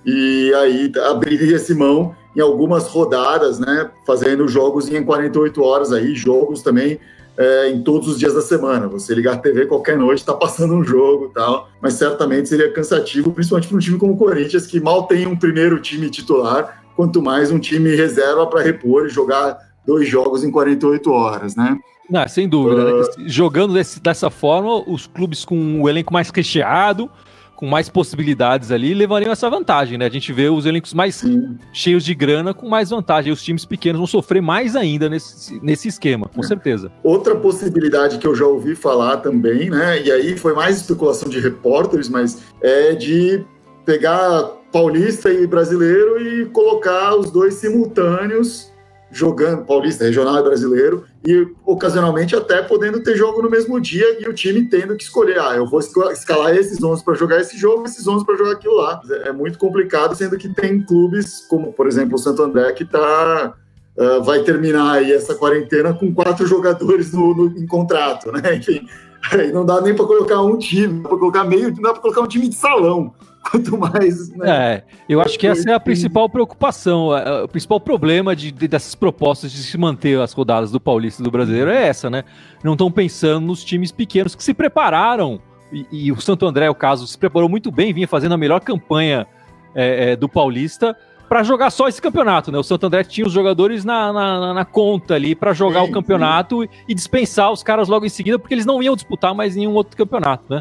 E 0.05 0.53
aí 0.55 0.93
abriria 1.09 1.57
esse 1.57 1.75
mão 1.75 2.15
em 2.37 2.41
algumas 2.41 2.87
rodadas, 2.87 3.59
né, 3.59 3.91
fazendo 4.07 4.47
jogos 4.47 4.93
em 4.93 5.03
48 5.03 5.63
horas 5.63 5.91
aí, 5.91 6.15
jogos 6.15 6.61
também 6.61 7.01
é, 7.37 7.71
em 7.71 7.83
todos 7.83 8.09
os 8.09 8.19
dias 8.19 8.35
da 8.35 8.41
semana. 8.41 8.89
Você 8.89 9.15
ligar 9.15 9.35
a 9.35 9.39
TV 9.39 9.67
qualquer 9.67 9.97
noite, 9.97 10.21
está 10.21 10.35
passando 10.35 10.75
um 10.75 10.85
jogo 10.85 11.31
tal. 11.35 11.69
Mas 11.81 11.95
certamente 11.95 12.49
seria 12.49 12.73
cansativo, 12.73 13.33
principalmente 13.33 13.69
para 13.69 13.77
um 13.77 13.81
time 13.81 13.99
como 13.99 14.13
o 14.13 14.17
Corinthians, 14.17 14.67
que 14.67 14.81
mal 14.81 15.05
tem 15.05 15.27
um 15.27 15.37
primeiro 15.37 15.81
time 15.81 16.09
titular, 16.11 16.85
quanto 16.97 17.21
mais 17.21 17.51
um 17.51 17.59
time 17.59 17.95
reserva 17.95 18.47
para 18.47 18.63
repor 18.63 19.07
e 19.07 19.09
jogar 19.09 19.59
dois 19.87 20.09
jogos 20.09 20.45
em 20.45 20.51
48 20.51 21.11
horas, 21.11 21.57
né? 21.57 21.79
Não, 22.09 22.27
sem 22.29 22.49
dúvida. 22.49 22.83
Uh... 22.85 23.01
Né? 23.01 23.07
Ah. 23.07 23.23
Jogando 23.27 23.75
desse, 23.75 24.01
dessa 24.01 24.31
forma, 24.31 24.83
os 24.89 25.07
clubes 25.07 25.45
com 25.45 25.83
o 25.83 25.89
elenco 25.89 26.13
mais 26.13 26.31
recheado, 26.31 27.11
com 27.57 27.67
mais 27.67 27.89
possibilidades 27.89 28.71
ali, 28.71 28.95
levariam 28.95 29.33
essa 29.33 29.49
vantagem, 29.49 29.99
né? 29.99 30.07
A 30.07 30.11
gente 30.11 30.33
vê 30.33 30.49
os 30.49 30.67
elencos 30.67 30.93
mais 30.93 31.17
Sim. 31.17 31.57
cheios 31.73 32.05
de 32.05 32.15
grana 32.15 32.53
com 32.53 32.69
mais 32.69 32.91
vantagem. 32.91 33.31
E 33.31 33.33
os 33.33 33.43
times 33.43 33.65
pequenos 33.65 33.99
vão 33.99 34.07
sofrer 34.07 34.43
mais 34.43 34.77
ainda 34.77 35.09
nesse, 35.09 35.59
nesse 35.63 35.89
esquema, 35.89 36.29
com 36.29 36.41
é. 36.41 36.45
certeza. 36.45 36.91
Outra 37.03 37.35
possibilidade 37.35 38.19
que 38.19 38.27
eu 38.27 38.35
já 38.35 38.47
ouvi 38.47 38.75
falar 38.75 39.19
também, 39.19 39.71
né? 39.71 40.03
E 40.03 40.11
aí 40.11 40.37
foi 40.37 40.55
mais 40.55 40.77
especulação 40.77 41.29
de 41.29 41.41
repórteres, 41.41 42.09
mas 42.09 42.43
é 42.61 42.95
de 42.95 43.45
pegar 43.85 44.51
paulista 44.73 45.33
e 45.33 45.47
brasileiro 45.47 46.21
e 46.21 46.47
colocar 46.47 47.15
os 47.15 47.31
dois 47.31 47.55
simultâneos 47.55 48.74
jogando 49.15 49.65
paulista, 49.65 50.05
regional 50.05 50.39
e 50.39 50.43
brasileiro, 50.43 51.05
e 51.25 51.47
ocasionalmente 51.65 52.35
até 52.35 52.61
podendo 52.63 53.01
ter 53.01 53.17
jogo 53.17 53.41
no 53.41 53.49
mesmo 53.49 53.81
dia 53.81 54.21
e 54.21 54.29
o 54.29 54.35
time 54.35 54.69
tendo 54.69 54.97
que 54.97 55.05
escolher, 55.05 55.39
ah, 55.39 55.55
eu 55.55 55.67
vou 55.67 55.81
escalar 55.81 56.55
esses 56.57 56.83
11 56.83 57.05
para 57.05 57.15
jogar 57.15 57.41
esse 57.41 57.57
jogo, 57.57 57.85
esses 57.85 58.07
11 58.07 58.27
para 58.27 58.37
jogar 58.37 58.53
aquilo 58.53 58.75
lá. 58.75 59.01
É 59.25 59.33
muito 59.33 59.57
complicado, 59.57 60.17
sendo 60.17 60.37
que 60.37 60.49
tem 60.49 60.83
clubes 60.85 61.47
como, 61.49 61.73
por 61.73 61.87
exemplo, 61.87 62.17
o 62.17 62.19
Santo 62.19 62.43
André 62.43 62.73
que 62.73 62.85
tá 62.85 63.55
uh, 63.97 64.23
vai 64.23 64.41
terminar 64.43 64.95
aí 64.95 65.13
essa 65.13 65.35
quarentena 65.35 65.95
com 65.95 66.13
quatro 66.13 66.45
jogadores 66.49 67.13
no, 67.13 67.35
no 67.35 67.59
em 67.59 67.67
contrato, 67.67 68.33
né? 68.33 68.57
Enfim, 68.57 68.87
aí 69.33 69.53
não 69.53 69.65
dá 69.65 69.81
nem 69.81 69.95
para 69.95 70.07
colocar 70.07 70.43
um 70.43 70.59
time, 70.59 71.03
para 71.03 71.17
colocar 71.17 71.45
meio, 71.45 71.73
não 71.73 71.83
dá 71.83 71.93
para 71.93 72.03
colocar 72.03 72.21
um 72.21 72.29
time 72.29 72.49
de 72.49 72.57
salão. 72.57 73.15
Quanto 73.51 73.77
mais. 73.77 74.31
Né, 74.31 74.49
é, 74.49 74.85
eu 75.09 75.21
acho 75.21 75.39
que 75.39 75.47
essa 75.47 75.71
é 75.71 75.75
a 75.75 75.81
principal 75.81 76.29
preocupação. 76.29 77.11
O 77.45 77.49
principal 77.49 77.79
problema 77.79 78.35
de, 78.35 78.51
de, 78.51 78.67
dessas 78.67 78.95
propostas 78.95 79.53
de 79.53 79.59
se 79.59 79.77
manter 79.77 80.19
as 80.19 80.33
rodadas 80.33 80.71
do 80.71 80.81
Paulista 80.81 81.23
e 81.23 81.25
do 81.25 81.31
Brasileiro 81.31 81.71
é 81.71 81.87
essa, 81.87 82.09
né? 82.09 82.25
Não 82.63 82.73
estão 82.73 82.91
pensando 82.91 83.47
nos 83.47 83.63
times 83.63 83.93
pequenos 83.93 84.35
que 84.35 84.43
se 84.43 84.55
prepararam. 84.55 85.41
E, 85.73 85.87
e, 85.91 86.13
o 86.13 86.21
Santo 86.21 86.47
André, 86.47 86.71
o 86.71 86.75
caso, 86.75 87.07
se 87.07 87.19
preparou 87.19 87.49
muito 87.49 87.71
bem, 87.71 87.93
vinha 87.93 88.09
fazendo 88.09 88.33
a 88.33 88.39
melhor 88.39 88.61
campanha 88.61 89.27
é, 89.75 90.13
é, 90.13 90.17
do 90.17 90.29
Paulista 90.29 90.97
para 91.29 91.43
jogar 91.43 91.71
só 91.71 91.89
esse 91.89 92.01
campeonato, 92.01 92.53
né? 92.53 92.59
O 92.59 92.63
Santo 92.63 92.87
André 92.87 93.03
tinha 93.03 93.27
os 93.27 93.33
jogadores 93.33 93.85
na, 93.85 94.13
na, 94.13 94.55
na 94.55 94.65
conta 94.65 95.15
ali 95.15 95.35
para 95.35 95.53
jogar 95.53 95.83
sim, 95.83 95.91
o 95.91 95.93
campeonato 95.93 96.63
sim. 96.63 96.69
e 96.89 96.95
dispensar 96.95 97.51
os 97.51 97.63
caras 97.63 97.89
logo 97.89 98.07
em 98.07 98.11
seguida, 98.11 98.39
porque 98.39 98.55
eles 98.55 98.67
não 98.67 98.83
iam 98.83 98.95
disputar 98.95 99.35
mais 99.35 99.57
nenhum 99.57 99.73
outro 99.73 99.97
campeonato, 99.97 100.45
né? 100.49 100.61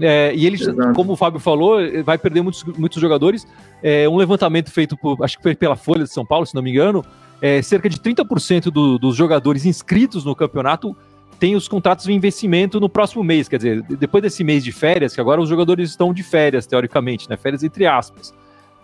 É, 0.00 0.32
e 0.34 0.46
eles, 0.46 0.62
Exato. 0.62 0.92
como 0.94 1.12
o 1.12 1.16
Fábio 1.16 1.38
falou, 1.38 1.78
vai 2.04 2.18
perder 2.18 2.42
muitos, 2.42 2.64
muitos 2.64 3.00
jogadores. 3.00 3.46
É, 3.82 4.08
um 4.08 4.16
levantamento 4.16 4.70
feito 4.70 4.96
por, 4.96 5.22
acho 5.22 5.36
que 5.36 5.42
foi 5.42 5.54
pela 5.54 5.76
Folha 5.76 6.04
de 6.04 6.12
São 6.12 6.24
Paulo, 6.24 6.46
se 6.46 6.54
não 6.54 6.62
me 6.62 6.70
engano, 6.70 7.04
é, 7.40 7.62
cerca 7.62 7.88
de 7.88 7.98
30% 7.98 8.70
do, 8.70 8.98
dos 8.98 9.16
jogadores 9.16 9.64
inscritos 9.64 10.24
no 10.24 10.34
campeonato 10.34 10.96
têm 11.38 11.56
os 11.56 11.68
contratos 11.68 12.06
de 12.06 12.12
investimento 12.12 12.80
no 12.80 12.88
próximo 12.88 13.22
mês. 13.22 13.48
Quer 13.48 13.56
dizer, 13.56 13.82
depois 13.82 14.22
desse 14.22 14.42
mês 14.42 14.64
de 14.64 14.72
férias, 14.72 15.14
que 15.14 15.20
agora 15.20 15.40
os 15.40 15.48
jogadores 15.48 15.90
estão 15.90 16.12
de 16.12 16.22
férias, 16.22 16.66
teoricamente, 16.66 17.28
né? 17.28 17.36
Férias 17.36 17.62
entre 17.62 17.86
aspas. 17.86 18.34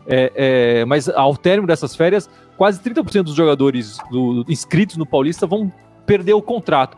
É, 0.07 0.33
é, 0.81 0.85
mas 0.85 1.09
ao 1.09 1.37
término 1.37 1.67
dessas 1.67 1.95
férias, 1.95 2.29
quase 2.57 2.81
30% 2.81 3.25
dos 3.25 3.35
jogadores 3.35 3.99
do, 4.11 4.45
inscritos 4.49 4.97
no 4.97 5.07
Paulista 5.07 5.47
vão 5.47 5.73
perder 6.07 6.33
o 6.33 6.43
contrato 6.43 6.97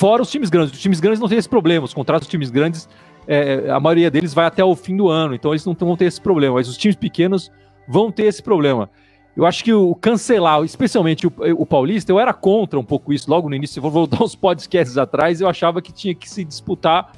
Fora 0.00 0.22
os 0.22 0.30
times 0.30 0.48
grandes. 0.48 0.72
Os 0.72 0.80
times 0.80 0.98
grandes 0.98 1.20
não 1.20 1.28
têm 1.28 1.36
esse 1.36 1.48
problema. 1.48 1.84
Os 1.84 1.92
contratos 1.92 2.26
dos 2.26 2.30
times 2.30 2.50
grandes, 2.50 2.88
é, 3.26 3.70
a 3.70 3.78
maioria 3.78 4.10
deles 4.10 4.34
vai 4.34 4.46
até 4.46 4.64
o 4.64 4.74
fim 4.74 4.96
do 4.96 5.08
ano, 5.08 5.34
então 5.34 5.52
eles 5.52 5.64
não 5.64 5.74
vão 5.74 5.96
ter 5.96 6.06
esse 6.06 6.20
problema. 6.20 6.54
Mas 6.56 6.68
os 6.68 6.76
times 6.76 6.96
pequenos 6.96 7.50
vão 7.86 8.10
ter 8.10 8.24
esse 8.24 8.42
problema. 8.42 8.88
Eu 9.36 9.46
acho 9.46 9.62
que 9.62 9.72
o 9.72 9.94
cancelar, 9.94 10.62
especialmente 10.64 11.26
o, 11.26 11.32
o, 11.56 11.64
Paulista, 11.64 12.10
eu 12.10 12.18
era 12.18 12.32
contra 12.32 12.78
um 12.78 12.84
pouco 12.84 13.12
isso 13.12 13.30
logo 13.30 13.48
no 13.48 13.54
início. 13.54 13.74
Se 13.74 13.80
vou 13.80 13.90
voltar 13.90 14.20
uns 14.24 14.34
podcasts 14.34 14.98
atrás, 14.98 15.40
eu 15.40 15.48
achava 15.48 15.80
que 15.80 15.92
tinha 15.92 16.14
que 16.14 16.28
se 16.28 16.44
disputar, 16.44 17.12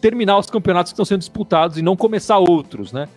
terminar 0.00 0.38
os 0.38 0.50
campeonatos 0.50 0.92
que 0.92 0.94
estão 0.94 1.04
sendo 1.04 1.20
disputados 1.20 1.78
e 1.78 1.82
não 1.82 1.96
começar 1.96 2.38
outros, 2.38 2.92
né? 2.92 3.08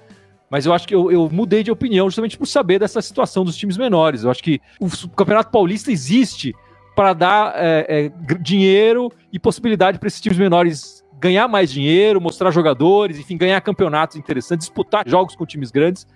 Mas 0.49 0.65
eu 0.65 0.73
acho 0.73 0.87
que 0.87 0.95
eu, 0.95 1.11
eu, 1.11 1.29
mudei 1.31 1.61
de 1.61 1.69
opinião 1.69 2.09
justamente 2.09 2.37
por 2.37 2.47
saber 2.47 2.79
dessa 2.79 3.01
situação 3.01 3.45
dos 3.45 3.55
times 3.55 3.77
menores. 3.77 4.23
Eu 4.23 4.31
acho 4.31 4.41
que 4.41 4.59
o 4.79 4.89
Campeonato 5.09 5.51
Paulista 5.51 5.91
existe 5.91 6.55
para 6.95 7.13
dar 7.13 7.53
é, 7.55 7.85
é, 7.87 8.35
dinheiro 8.41 9.11
e 9.31 9.37
possibilidade 9.37 9.99
para 9.99 10.07
esses 10.07 10.19
times 10.19 10.39
menores 10.39 11.03
ganhar 11.19 11.47
mais 11.47 11.71
dinheiro, 11.71 12.21
mostrar 12.21 12.51
jogadores, 12.51 13.19
enfim, 13.19 13.37
ganhar 13.37 13.59
campeonatos 13.61 14.17
interessantes, 14.17 14.67
disputar 14.67 15.07
jogos 15.07 15.35
com 15.35 15.45
times 15.45 15.71
grandes. 15.71 16.07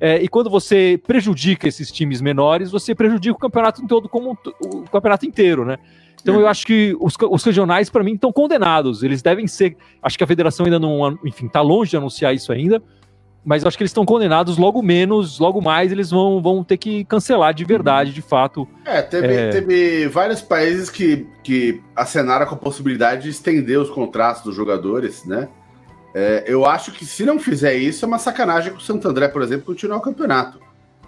É, 0.00 0.22
e 0.22 0.28
quando 0.28 0.50
você 0.50 1.00
prejudica 1.06 1.68
esses 1.68 1.90
times 1.90 2.20
menores, 2.20 2.70
você 2.70 2.94
prejudica 2.94 3.34
o 3.34 3.38
campeonato 3.38 3.86
todo 3.86 4.08
como 4.08 4.36
o 4.60 4.82
campeonato 4.90 5.26
inteiro, 5.26 5.64
né? 5.64 5.78
Então 6.20 6.40
eu 6.40 6.48
acho 6.48 6.66
que 6.66 6.96
os, 7.00 7.14
os 7.30 7.44
regionais, 7.44 7.90
para 7.90 8.02
mim, 8.02 8.14
estão 8.14 8.32
condenados. 8.32 9.02
Eles 9.02 9.20
devem 9.20 9.46
ser. 9.46 9.76
Acho 10.02 10.16
que 10.16 10.24
a 10.24 10.26
federação 10.26 10.64
ainda 10.64 10.78
não. 10.78 11.18
Enfim, 11.22 11.46
está 11.46 11.60
longe 11.60 11.90
de 11.90 11.96
anunciar 11.98 12.34
isso 12.34 12.50
ainda 12.50 12.82
mas 13.44 13.62
eu 13.62 13.68
acho 13.68 13.76
que 13.76 13.82
eles 13.82 13.90
estão 13.90 14.06
condenados 14.06 14.56
logo 14.56 14.80
menos, 14.80 15.38
logo 15.38 15.60
mais 15.60 15.92
eles 15.92 16.10
vão, 16.10 16.40
vão 16.40 16.64
ter 16.64 16.78
que 16.78 17.04
cancelar 17.04 17.52
de 17.52 17.64
verdade, 17.64 18.12
de 18.12 18.22
fato. 18.22 18.66
É, 18.84 19.02
teve, 19.02 19.34
é... 19.34 19.50
teve 19.50 20.08
vários 20.08 20.40
países 20.40 20.88
que, 20.88 21.26
que 21.42 21.82
acenaram 21.94 22.46
com 22.46 22.54
a 22.54 22.58
possibilidade 22.58 23.24
de 23.24 23.28
estender 23.28 23.78
os 23.78 23.90
contratos 23.90 24.42
dos 24.42 24.54
jogadores, 24.54 25.24
né? 25.26 25.48
É, 26.14 26.44
eu 26.46 26.64
acho 26.64 26.92
que 26.92 27.04
se 27.04 27.24
não 27.24 27.38
fizer 27.40 27.74
isso, 27.74 28.04
é 28.04 28.08
uma 28.08 28.18
sacanagem 28.18 28.72
com 28.72 28.78
o 28.78 28.82
Santo 28.82 29.06
André, 29.08 29.26
por 29.28 29.42
exemplo, 29.42 29.66
continuar 29.66 29.98
o 29.98 30.00
campeonato. 30.00 30.60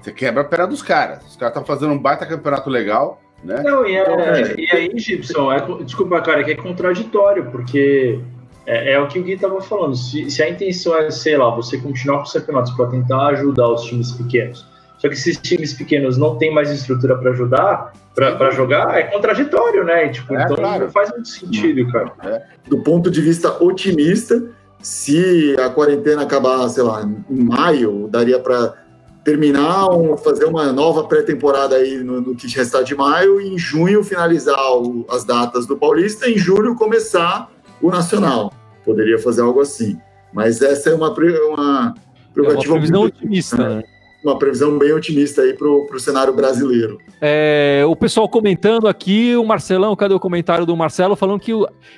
Você 0.02 0.12
quebra 0.12 0.42
a 0.42 0.44
perna 0.44 0.66
dos 0.66 0.82
caras. 0.82 1.24
Os 1.24 1.36
caras 1.36 1.56
estão 1.56 1.64
fazendo 1.64 1.92
um 1.92 1.98
baita 1.98 2.26
campeonato 2.26 2.68
legal, 2.68 3.20
né? 3.42 3.62
Não, 3.62 3.86
e, 3.86 3.96
é, 3.96 4.54
e 4.58 4.70
aí, 4.72 4.98
Gibson, 4.98 5.52
é, 5.52 5.64
desculpa, 5.84 6.20
cara, 6.20 6.40
é 6.40 6.44
que 6.44 6.50
é 6.50 6.56
contraditório, 6.56 7.50
porque 7.50 8.20
é, 8.66 8.92
é, 8.92 9.00
o 9.00 9.06
que 9.06 9.18
o 9.18 9.22
Gui 9.22 9.32
estava 9.32 9.60
falando. 9.60 9.94
Se, 9.96 10.30
se, 10.30 10.42
a 10.42 10.50
intenção 10.50 10.96
é, 10.96 11.10
sei 11.10 11.36
lá, 11.36 11.50
você 11.50 11.78
continuar 11.78 12.18
com 12.18 12.24
os 12.24 12.32
campeonatos 12.32 12.72
para 12.72 12.86
tentar 12.86 13.26
ajudar 13.28 13.68
os 13.68 13.82
times 13.82 14.12
pequenos, 14.12 14.66
só 14.98 15.08
que 15.08 15.14
esses 15.14 15.36
times 15.38 15.72
pequenos 15.74 16.16
não 16.16 16.36
têm 16.36 16.52
mais 16.52 16.70
estrutura 16.70 17.16
para 17.16 17.30
ajudar, 17.30 17.92
para 18.14 18.50
jogar, 18.50 18.98
é 18.98 19.04
contraditório, 19.04 19.84
né? 19.84 20.08
Tipo, 20.08 20.34
é, 20.34 20.42
então 20.42 20.56
claro. 20.56 20.84
não 20.84 20.90
faz 20.90 21.10
muito 21.10 21.28
sentido, 21.28 21.90
cara. 21.92 22.12
É. 22.24 22.42
Do 22.68 22.82
ponto 22.82 23.10
de 23.10 23.20
vista 23.20 23.62
otimista, 23.62 24.42
se 24.80 25.54
a 25.58 25.68
quarentena 25.68 26.22
acabar, 26.22 26.68
sei 26.68 26.82
lá, 26.82 27.02
em 27.30 27.44
maio, 27.44 28.08
daria 28.10 28.38
para 28.38 28.74
terminar, 29.22 29.90
um, 29.90 30.16
fazer 30.16 30.44
uma 30.44 30.72
nova 30.72 31.04
pré-temporada 31.04 31.74
aí 31.76 31.98
no, 31.98 32.20
no, 32.20 32.36
que 32.36 32.46
restar 32.46 32.84
de 32.84 32.94
maio, 32.94 33.40
e 33.40 33.48
em 33.48 33.58
junho 33.58 34.04
finalizar 34.04 34.72
o, 34.76 35.04
as 35.10 35.24
datas 35.24 35.66
do 35.66 35.76
Paulista, 35.76 36.30
em 36.30 36.38
julho 36.38 36.76
começar 36.76 37.50
o 37.80 37.90
Nacional. 37.90 38.52
Poderia 38.84 39.18
fazer 39.18 39.42
algo 39.42 39.60
assim. 39.60 39.98
Mas 40.32 40.60
essa 40.60 40.90
é 40.90 40.94
uma, 40.94 41.10
uma 41.10 41.94
é 42.36 42.40
uma 42.40 42.62
previsão 42.62 43.02
otimista, 43.02 43.56
né? 43.56 43.84
Uma 44.22 44.38
previsão 44.38 44.76
bem 44.76 44.92
otimista 44.92 45.42
aí 45.42 45.54
para 45.54 45.68
o 45.68 46.00
cenário 46.00 46.34
brasileiro. 46.34 46.98
É, 47.20 47.84
o 47.86 47.94
pessoal 47.94 48.28
comentando 48.28 48.88
aqui, 48.88 49.36
o 49.36 49.44
Marcelão, 49.44 49.94
cadê 49.94 50.14
o 50.14 50.20
comentário 50.20 50.66
do 50.66 50.76
Marcelo 50.76 51.14
falando 51.14 51.40
que 51.40 51.52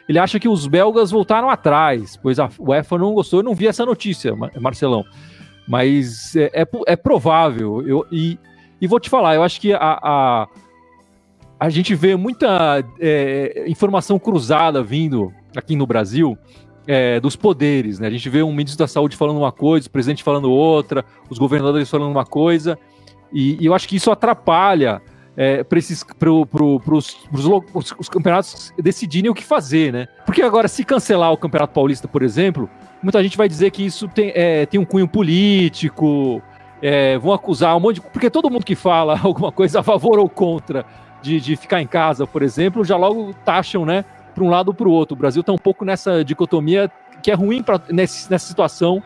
ele 0.09 0.19
acha 0.19 0.39
que 0.39 0.49
os 0.49 0.67
belgas 0.67 1.11
voltaram 1.11 1.49
atrás, 1.49 2.19
pois 2.19 2.39
a 2.39 2.51
UEFA 2.59 2.99
não 2.99 3.15
gostou. 3.15 3.41
Eu 3.41 3.45
não 3.45 3.55
vi 3.55 3.67
essa 3.67 3.87
notícia, 3.87 4.35
Marcelão. 4.61 5.05
Mas 5.67 6.37
é, 6.37 6.63
é, 6.63 6.69
é 6.87 6.97
provável. 6.97 7.83
Eu, 7.87 8.07
e, 8.13 8.39
e 8.81 8.87
vou 8.87 9.01
te 9.01 9.09
falar, 9.09 9.35
eu 9.35 9.43
acho 9.43 9.61
que 9.61 9.73
a, 9.73 9.79
a, 9.81 10.49
a 11.59 11.69
gente 11.71 11.95
vê 11.95 12.15
muita 12.15 12.85
é, 13.01 13.65
informação 13.67 14.19
cruzada 14.19 14.83
vindo 14.83 15.33
aqui 15.57 15.76
no 15.76 15.87
Brasil 15.87 16.37
é, 16.87 17.21
dos 17.21 17.37
poderes, 17.37 17.99
né? 17.99 18.07
A 18.07 18.11
gente 18.11 18.28
vê 18.31 18.43
um 18.43 18.52
ministro 18.52 18.78
da 18.78 18.88
saúde 18.88 19.17
falando 19.17 19.37
uma 19.37 19.52
coisa, 19.52 19.87
o 19.87 19.90
presidente 19.90 20.25
falando 20.25 20.50
outra, 20.50 21.05
os 21.28 21.38
governadores 21.38 21.90
falando 21.90 22.11
uma 22.11 22.25
coisa, 22.25 22.78
e, 23.33 23.62
e 23.62 23.67
eu 23.67 23.75
acho 23.75 23.87
que 23.87 23.97
isso 23.97 24.11
atrapalha 24.11 25.02
é, 25.37 25.62
para 25.62 25.78
pro, 26.19 26.47
pro, 26.47 26.81
pros, 26.81 27.14
pros, 27.31 27.95
os 27.99 28.09
campeonatos 28.09 28.73
decidirem 28.76 29.31
o 29.31 29.35
que 29.35 29.45
fazer, 29.45 29.93
né? 29.93 30.09
Porque 30.26 30.43
agora, 30.43 30.67
se 30.67 30.83
cancelar 30.83 31.33
o 31.33 31.37
Campeonato 31.37 31.73
Paulista, 31.73 32.09
por 32.09 32.23
exemplo, 32.23 32.69
muita 33.02 33.23
gente 33.23 33.37
vai 33.37 33.49
dizer 33.49 33.71
que 33.71 33.85
isso 33.85 34.09
tem, 34.09 34.33
é, 34.35 34.67
tem 34.67 34.81
um 34.81 34.85
cunho 34.85 35.07
político, 35.07 36.43
é, 36.83 37.19
vão 37.19 37.33
acusar 37.33 37.76
um 37.76 37.81
monte 37.81 37.97
de. 37.97 38.00
Porque 38.00 38.31
todo 38.31 38.50
mundo 38.50 38.64
que 38.64 38.75
fala 38.75 39.19
alguma 39.23 39.52
coisa 39.52 39.81
a 39.81 39.83
favor 39.83 40.19
ou 40.19 40.28
contra 40.28 40.85
de, 41.23 41.40
de 41.40 41.55
ficar 41.55 41.81
em 41.81 41.87
casa, 41.87 42.26
por 42.26 42.43
exemplo, 42.43 42.85
já 42.85 42.97
logo 42.97 43.33
taxam, 43.45 43.85
né? 43.85 44.05
Para 44.38 44.45
um 44.45 44.50
lado 44.50 44.68
ou 44.68 44.75
para 44.75 44.88
o 44.88 44.92
outro. 44.92 45.16
O 45.16 45.18
Brasil 45.18 45.40
está 45.40 45.52
um 45.52 45.59
pouco 45.59 45.85
nessa 45.85 46.25
dicotomia 46.25 46.90
que 47.21 47.30
é 47.30 47.35
ruim 47.35 47.62
pra, 47.62 47.80
nessa, 47.90 48.30
nessa 48.30 48.47
situação 48.47 49.02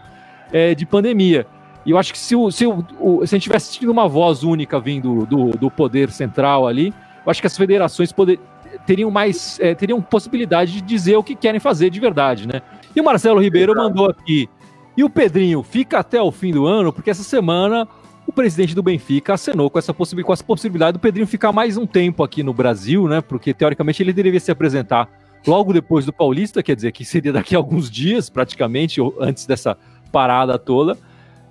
é, 0.53 0.75
de 0.75 0.85
pandemia. 0.85 1.47
E 1.87 1.91
eu 1.91 1.99
acho 1.99 2.13
que 2.13 2.19
se, 2.19 2.37
o, 2.37 2.51
se, 2.51 2.67
o, 2.67 2.85
o, 3.01 3.27
se 3.27 3.35
a 3.35 3.39
gente 3.39 3.45
tivesse 3.45 3.73
tido 3.73 3.91
uma 3.91 4.07
voz 4.07 4.45
única 4.45 4.79
vindo 4.79 5.25
do, 5.27 5.51
do 5.53 5.71
poder 5.71 6.11
central 6.11 6.69
ali, 6.69 6.93
eu 7.25 7.31
acho 7.31 7.41
que 7.41 7.47
as 7.47 7.57
federações 7.57 8.13
poder, 8.13 8.39
teriam 8.87 9.11
mais 9.11 9.59
é, 9.61 9.75
teriam 9.75 10.01
possibilidade 10.01 10.73
de 10.73 10.83
dizer 10.83 11.17
o 11.17 11.23
que 11.23 11.35
querem 11.35 11.59
fazer 11.59 11.89
de 11.89 11.99
verdade, 11.99 12.47
né? 12.47 12.61
E 12.95 13.01
o 13.01 13.05
Marcelo 13.05 13.41
Ribeiro 13.41 13.75
mandou 13.75 14.11
aqui. 14.11 14.49
E 14.95 15.03
o 15.03 15.09
Pedrinho 15.09 15.63
fica 15.63 15.99
até 15.99 16.21
o 16.21 16.31
fim 16.31 16.53
do 16.53 16.67
ano, 16.67 16.93
porque 16.93 17.11
essa 17.11 17.23
semana 17.23 17.89
o 18.27 18.33
presidente 18.33 18.75
do 18.75 18.83
Benfica 18.83 19.35
acenou 19.35 19.69
com 19.71 19.79
essa, 19.79 19.93
com 19.93 20.33
essa 20.33 20.45
possibilidade 20.45 20.93
do 20.93 21.01
Pedrinho 21.01 21.27
ficar 21.27 21.51
mais 21.51 21.77
um 21.77 21.87
tempo 21.87 22.23
aqui 22.23 22.43
no 22.43 22.53
Brasil, 22.53 23.09
né? 23.09 23.21
Porque 23.21 23.53
teoricamente 23.55 24.03
ele 24.03 24.13
deveria 24.13 24.39
se 24.39 24.51
apresentar 24.51 25.09
logo 25.47 25.73
depois 25.73 26.05
do 26.05 26.13
Paulista, 26.13 26.63
quer 26.63 26.77
dizer, 26.77 26.93
que 26.93 27.05
seria 27.05 27.33
daqui 27.33 27.55
a 27.55 27.59
alguns 27.59 27.91
dias, 27.91 28.31
praticamente, 28.31 29.01
antes 29.21 29.47
dessa 29.47 29.77
parada 30.11 30.59
toda. 30.59 30.97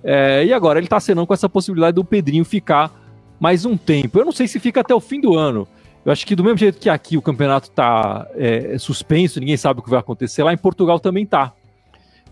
É, 0.04 0.44
e 0.44 0.52
agora 0.52 0.78
ele 0.78 0.86
está 0.86 0.96
acenando 0.96 1.26
com 1.26 1.34
essa 1.34 1.48
possibilidade 1.48 1.94
do 1.94 2.04
Pedrinho 2.04 2.44
ficar 2.44 2.90
mais 3.38 3.64
um 3.64 3.76
tempo. 3.76 4.18
Eu 4.18 4.24
não 4.24 4.32
sei 4.32 4.48
se 4.48 4.58
fica 4.58 4.80
até 4.80 4.94
o 4.94 5.00
fim 5.00 5.20
do 5.20 5.36
ano. 5.36 5.66
Eu 6.04 6.10
acho 6.10 6.26
que 6.26 6.34
do 6.34 6.42
mesmo 6.42 6.58
jeito 6.58 6.80
que 6.80 6.90
aqui 6.90 7.16
o 7.16 7.22
campeonato 7.22 7.68
está 7.68 8.26
é, 8.34 8.76
suspenso, 8.78 9.38
ninguém 9.38 9.56
sabe 9.56 9.80
o 9.80 9.82
que 9.82 9.90
vai 9.90 10.00
acontecer, 10.00 10.42
lá 10.42 10.52
em 10.52 10.56
Portugal 10.56 10.98
também 10.98 11.22
está. 11.22 11.52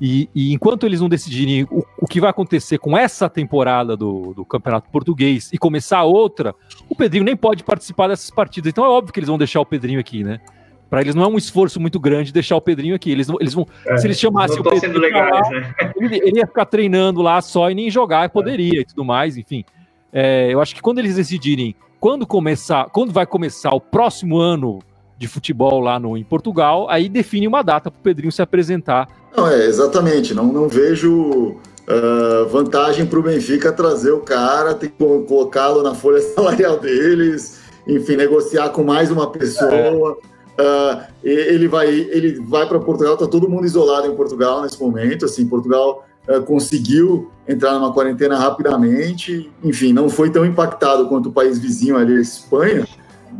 E, 0.01 0.31
e, 0.35 0.53
enquanto 0.55 0.87
eles 0.87 1.01
não 1.01 1.11
decidirem 1.11 1.65
o, 1.65 1.85
o, 1.99 2.07
que 2.07 2.21
vai 2.21 2.31
acontecer 2.31 2.79
com 2.79 2.97
essa 2.97 3.29
temporada 3.29 3.95
do, 3.97 4.33
do 4.33 4.45
Campeonato 4.47 4.89
Português 4.89 5.51
e 5.53 5.59
começar 5.59 6.03
outra, 6.05 6.55
o 6.89 6.97
Pedrinho 6.97 7.23
nem 7.23 7.37
pode 7.37 7.63
participar 7.63 8.09
dessas 8.09 8.31
partidas. 8.31 8.71
Então 8.71 8.83
é 8.83 8.89
óbvio 8.89 9.13
que 9.13 9.21
eles 9.21 9.29
vão 9.29 9.37
deixar 9.37 9.61
o 9.61 9.67
Pedrinho 9.67 10.01
aqui, 10.01 10.25
né? 10.25 10.41
Para 10.91 11.01
eles 11.01 11.15
não 11.15 11.23
é 11.23 11.29
um 11.29 11.39
esforço 11.39 11.81
muito 11.81 11.99
grande 11.99 12.33
deixar 12.33 12.57
o 12.57 12.61
Pedrinho 12.61 12.97
aqui. 12.97 13.11
Eles, 13.11 13.29
eles 13.41 13.55
vão. 13.55 13.67
É, 13.87 13.97
se 13.97 14.07
eles 14.07 14.19
chamassem 14.19 14.59
o 14.59 14.63
Pedrinho. 14.63 14.99
Legais, 14.99 15.31
lá, 15.31 15.51
né? 15.51 15.75
ele, 15.97 16.17
ele, 16.17 16.39
ia 16.41 16.47
ficar 16.47 16.67
treinando 16.67 17.23
lá 17.23 17.41
só 17.41 17.71
e 17.71 17.75
nem 17.75 17.89
jogar, 17.89 18.29
poderia 18.31 18.81
é. 18.81 18.83
e 18.83 18.85
tudo 18.85 19.05
mais, 19.05 19.37
enfim. 19.37 19.65
É, 20.13 20.53
eu 20.53 20.61
acho 20.61 20.75
que 20.75 20.83
quando 20.83 20.99
eles 20.99 21.15
decidirem 21.15 21.77
quando 22.01 22.27
começar, 22.27 22.87
quando 22.87 23.13
vai 23.13 23.27
começar 23.27 23.73
o 23.73 23.81
próximo 23.81 24.39
ano 24.39 24.79
de 25.19 25.29
futebol 25.29 25.81
lá 25.81 26.01
no, 26.01 26.17
em 26.17 26.25
Portugal, 26.25 26.89
aí 26.89 27.11
define 27.11 27.47
uma 27.47 27.63
data 27.63 27.91
para 27.91 27.99
o 27.99 28.03
Pedrinho 28.03 28.33
se 28.33 28.41
apresentar. 28.41 29.07
Não, 29.37 29.47
é, 29.47 29.67
exatamente. 29.67 30.33
Não, 30.33 30.47
não 30.47 30.67
vejo 30.67 31.13
uh, 31.13 32.49
vantagem 32.51 33.05
para 33.05 33.19
o 33.19 33.23
Benfica 33.23 33.71
trazer 33.71 34.13
o 34.13 34.21
cara, 34.21 34.75
tem 34.75 34.89
que 34.89 34.97
colocá-lo 34.97 35.83
na 35.83 35.95
folha 35.95 36.23
salarial 36.35 36.79
deles, 36.81 37.61
enfim, 37.87 38.17
negociar 38.17 38.71
com 38.71 38.83
mais 38.83 39.11
uma 39.11 39.31
pessoa. 39.31 40.17
É. 40.25 40.30
Uh, 40.61 41.03
ele 41.23 41.69
vai, 41.69 41.89
ele 41.89 42.41
vai 42.41 42.67
para 42.67 42.79
Portugal, 42.79 43.15
está 43.15 43.27
todo 43.27 43.49
mundo 43.49 43.65
isolado 43.65 44.07
em 44.07 44.15
Portugal 44.15 44.63
nesse 44.63 44.81
momento. 44.81 45.25
Assim, 45.25 45.47
Portugal 45.47 46.07
uh, 46.29 46.43
conseguiu 46.43 47.31
entrar 47.49 47.73
numa 47.75 47.93
quarentena 47.93 48.37
rapidamente. 48.37 49.51
Enfim, 49.65 49.93
não 49.93 50.09
foi 50.09 50.31
tão 50.31 50.45
impactado 50.45 51.07
quanto 51.09 51.31
o 51.31 51.33
país 51.33 51.59
vizinho 51.59 51.97
ali, 51.97 52.17
a 52.17 52.21
Espanha. 52.21 52.87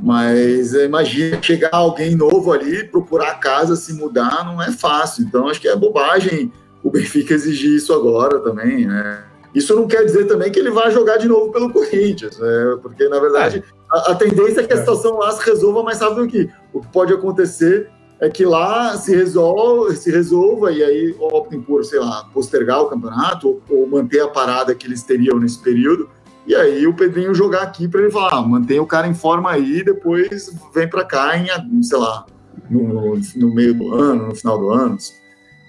Mas 0.03 0.73
imagina 0.73 1.43
chegar 1.43 1.71
alguém 1.73 2.15
novo 2.15 2.53
ali, 2.53 2.85
procurar 2.85 3.35
casa, 3.35 3.77
se 3.77 3.93
mudar, 3.93 4.45
não 4.45 4.63
é 4.63 4.73
fácil. 4.73 5.25
Então 5.25 5.49
acho 5.49 5.61
que 5.61 5.69
é 5.69 5.77
bobagem 5.77 6.51
o 6.83 6.91
Benfica 6.91 7.35
exigir 7.35 7.77
isso 7.77 7.93
agora 7.93 8.39
também, 8.41 8.87
né? 8.87 9.25
Isso 9.55 9.75
não 9.75 9.87
quer 9.87 10.05
dizer 10.05 10.27
também 10.27 10.51
que 10.51 10.59
ele 10.59 10.71
vai 10.71 10.91
jogar 10.91 11.17
de 11.17 11.27
novo 11.27 11.51
pelo 11.51 11.73
Corinthians, 11.73 12.39
né? 12.39 12.79
porque 12.81 13.09
na 13.09 13.19
verdade 13.19 13.59
é. 13.59 13.80
A, 13.91 14.13
a, 14.13 14.15
tendência 14.15 14.61
é 14.61 14.67
que 14.67 14.73
a 14.73 14.79
situação 14.79 15.19
lá 15.19 15.33
se 15.33 15.45
resolva 15.45 15.83
mais 15.83 16.01
rápido 16.01 16.27
que 16.27 16.49
o 16.73 16.81
que 16.81 16.89
pode 16.89 17.13
acontecer 17.13 17.91
é 18.21 18.29
que 18.29 18.45
lá 18.45 18.97
se 18.97 19.17
resolva, 19.17 19.95
se 19.95 20.11
resolva 20.11 20.71
e 20.71 20.83
aí 20.83 21.17
optem 21.19 21.61
por, 21.61 21.85
sei 21.85 21.99
lá, 21.99 22.25
postergar 22.33 22.83
o 22.83 22.87
campeonato 22.87 23.49
ou, 23.49 23.63
ou 23.71 23.89
manter 23.89 24.21
a 24.21 24.29
parada 24.29 24.75
que 24.75 24.87
eles 24.87 25.03
teriam 25.03 25.39
nesse 25.39 25.59
período. 25.59 26.09
E 26.47 26.55
aí 26.55 26.87
o 26.87 26.95
Pedrinho 26.95 27.35
jogar 27.35 27.63
aqui 27.63 27.89
para 27.89 28.03
ele 28.03 28.11
falar, 28.11 28.35
ah, 28.35 28.43
mantém 28.43 28.79
o 28.79 28.87
cara 28.87 29.07
em 29.07 29.15
forma 29.15 29.51
aí, 29.51 29.83
depois 29.83 30.51
vem 30.75 30.89
para 30.89 31.05
cá 31.05 31.37
em, 31.37 31.83
sei 31.83 31.99
lá, 31.99 32.27
no, 32.69 33.19
no, 33.37 33.55
meio 33.55 33.75
do 33.75 33.95
ano, 33.95 34.29
no 34.29 34.35
final 34.35 34.59
do 34.59 34.71
ano. 34.71 34.99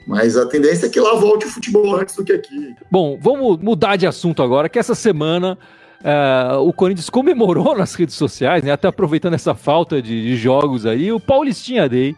Mas 0.08 0.36
a 0.36 0.46
tendência 0.46 0.88
é 0.88 0.90
que 0.90 1.00
lá 1.00 1.14
volte 1.16 1.46
o 1.46 1.50
futebol 1.50 1.96
antes 1.96 2.16
do 2.16 2.24
que 2.24 2.34
aqui. 2.34 2.76
Bom, 2.90 3.18
vamos 3.22 3.60
mudar 3.60 3.96
de 3.96 4.08
assunto 4.08 4.42
agora, 4.42 4.68
que 4.68 4.80
essa 4.80 4.96
semana 4.96 5.58
uh, 6.02 6.60
o 6.60 6.74
Corinthians 6.74 7.10
comemorou 7.10 7.76
nas 7.78 7.94
redes 7.96 8.16
sociais, 8.16 8.64
né, 8.64 8.72
até 8.72 8.88
aproveitando 8.88 9.34
essa 9.34 9.56
falta 9.56 10.02
de, 10.02 10.24
de, 10.24 10.36
jogos 10.36 10.86
aí, 10.86 11.12
o 11.12 11.20
Paulistinha 11.20 11.88
Day, 11.88 12.16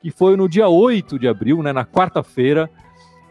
que 0.00 0.10
foi 0.10 0.36
no 0.36 0.48
dia 0.48 0.68
8 0.68 1.18
de 1.18 1.28
abril, 1.28 1.62
né, 1.62 1.72
na 1.72 1.84
quarta-feira. 1.84 2.70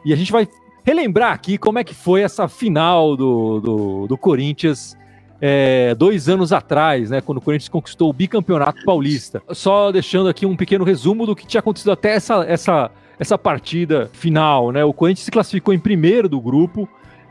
E 0.03 0.13
a 0.13 0.15
gente 0.15 0.31
vai 0.31 0.47
relembrar 0.83 1.33
aqui 1.33 1.57
como 1.57 1.79
é 1.79 1.83
que 1.83 1.95
foi 1.95 2.21
essa 2.21 2.47
final 2.47 3.15
do, 3.15 3.59
do, 3.59 4.07
do 4.07 4.17
Corinthians 4.17 4.95
é, 5.41 5.93
dois 5.95 6.29
anos 6.29 6.53
atrás, 6.53 7.09
né, 7.09 7.21
quando 7.21 7.39
o 7.39 7.41
Corinthians 7.41 7.69
conquistou 7.69 8.09
o 8.09 8.13
bicampeonato 8.13 8.83
paulista. 8.85 9.41
Só 9.51 9.91
deixando 9.91 10.29
aqui 10.29 10.45
um 10.45 10.55
pequeno 10.55 10.83
resumo 10.83 11.25
do 11.25 11.35
que 11.35 11.45
tinha 11.45 11.59
acontecido 11.59 11.91
até 11.91 12.11
essa, 12.15 12.43
essa, 12.47 12.91
essa 13.19 13.37
partida 13.37 14.09
final. 14.13 14.71
Né? 14.71 14.83
O 14.83 14.93
Corinthians 14.93 15.25
se 15.25 15.31
classificou 15.31 15.73
em 15.73 15.79
primeiro 15.79 16.29
do 16.29 16.39
grupo. 16.39 16.87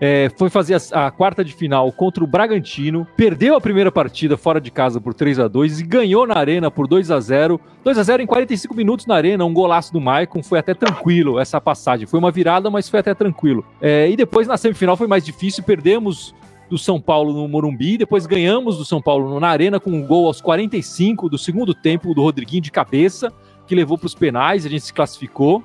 É, 0.06 0.30
foi 0.36 0.50
fazer 0.50 0.76
a, 0.92 1.06
a, 1.06 1.10
quarta 1.10 1.42
de 1.42 1.54
final 1.54 1.90
contra 1.90 2.22
o 2.22 2.26
Bragantino, 2.26 3.06
perdeu 3.16 3.56
a 3.56 3.60
primeira 3.60 3.90
partida 3.90 4.36
fora 4.36 4.60
de 4.60 4.70
casa 4.70 5.00
por 5.00 5.14
3 5.14 5.38
a 5.40 5.48
2 5.48 5.80
e 5.80 5.82
ganhou 5.82 6.26
na 6.26 6.36
Arena 6.36 6.70
por 6.70 6.86
2 6.86 7.10
a 7.10 7.18
0 7.18 7.58
2 7.82 7.96
a 7.96 8.02
0 8.02 8.22
em 8.22 8.26
45 8.26 8.74
minutos 8.74 9.06
na 9.06 9.14
Arena, 9.14 9.46
um 9.46 9.54
golaço 9.54 9.90
do 9.94 10.02
Maicon, 10.02 10.42
foi 10.42 10.58
até 10.58 10.74
tranquilo 10.74 11.40
essa 11.40 11.58
passagem. 11.58 12.06
Foi 12.06 12.18
uma 12.18 12.30
virada, 12.30 12.68
mas 12.70 12.86
foi 12.86 13.00
até 13.00 13.14
tranquilo. 13.14 13.64
É, 13.80 14.06
e 14.10 14.14
depois 14.14 14.46
na 14.46 14.58
semifinal 14.58 14.94
foi 14.94 15.06
mais 15.06 15.24
difícil, 15.24 15.64
perdemos 15.64 16.34
do 16.68 16.76
São 16.76 17.00
Paulo 17.00 17.32
no 17.32 17.48
Morumbi, 17.48 17.96
depois 17.96 18.26
ganhamos 18.26 18.76
do 18.76 18.84
São 18.84 19.00
Paulo 19.00 19.40
na 19.40 19.48
Arena 19.48 19.80
com 19.80 19.90
um 19.90 20.06
gol 20.06 20.26
aos 20.26 20.38
45 20.38 21.30
do 21.30 21.38
segundo 21.38 21.72
tempo 21.72 22.12
do 22.12 22.20
Rodriguinho 22.20 22.60
de 22.60 22.70
cabeça, 22.70 23.32
que 23.66 23.74
levou 23.74 23.96
para 23.96 24.08
os 24.08 24.14
penais, 24.14 24.66
a 24.66 24.68
gente 24.68 24.84
se 24.84 24.92
classificou. 24.92 25.64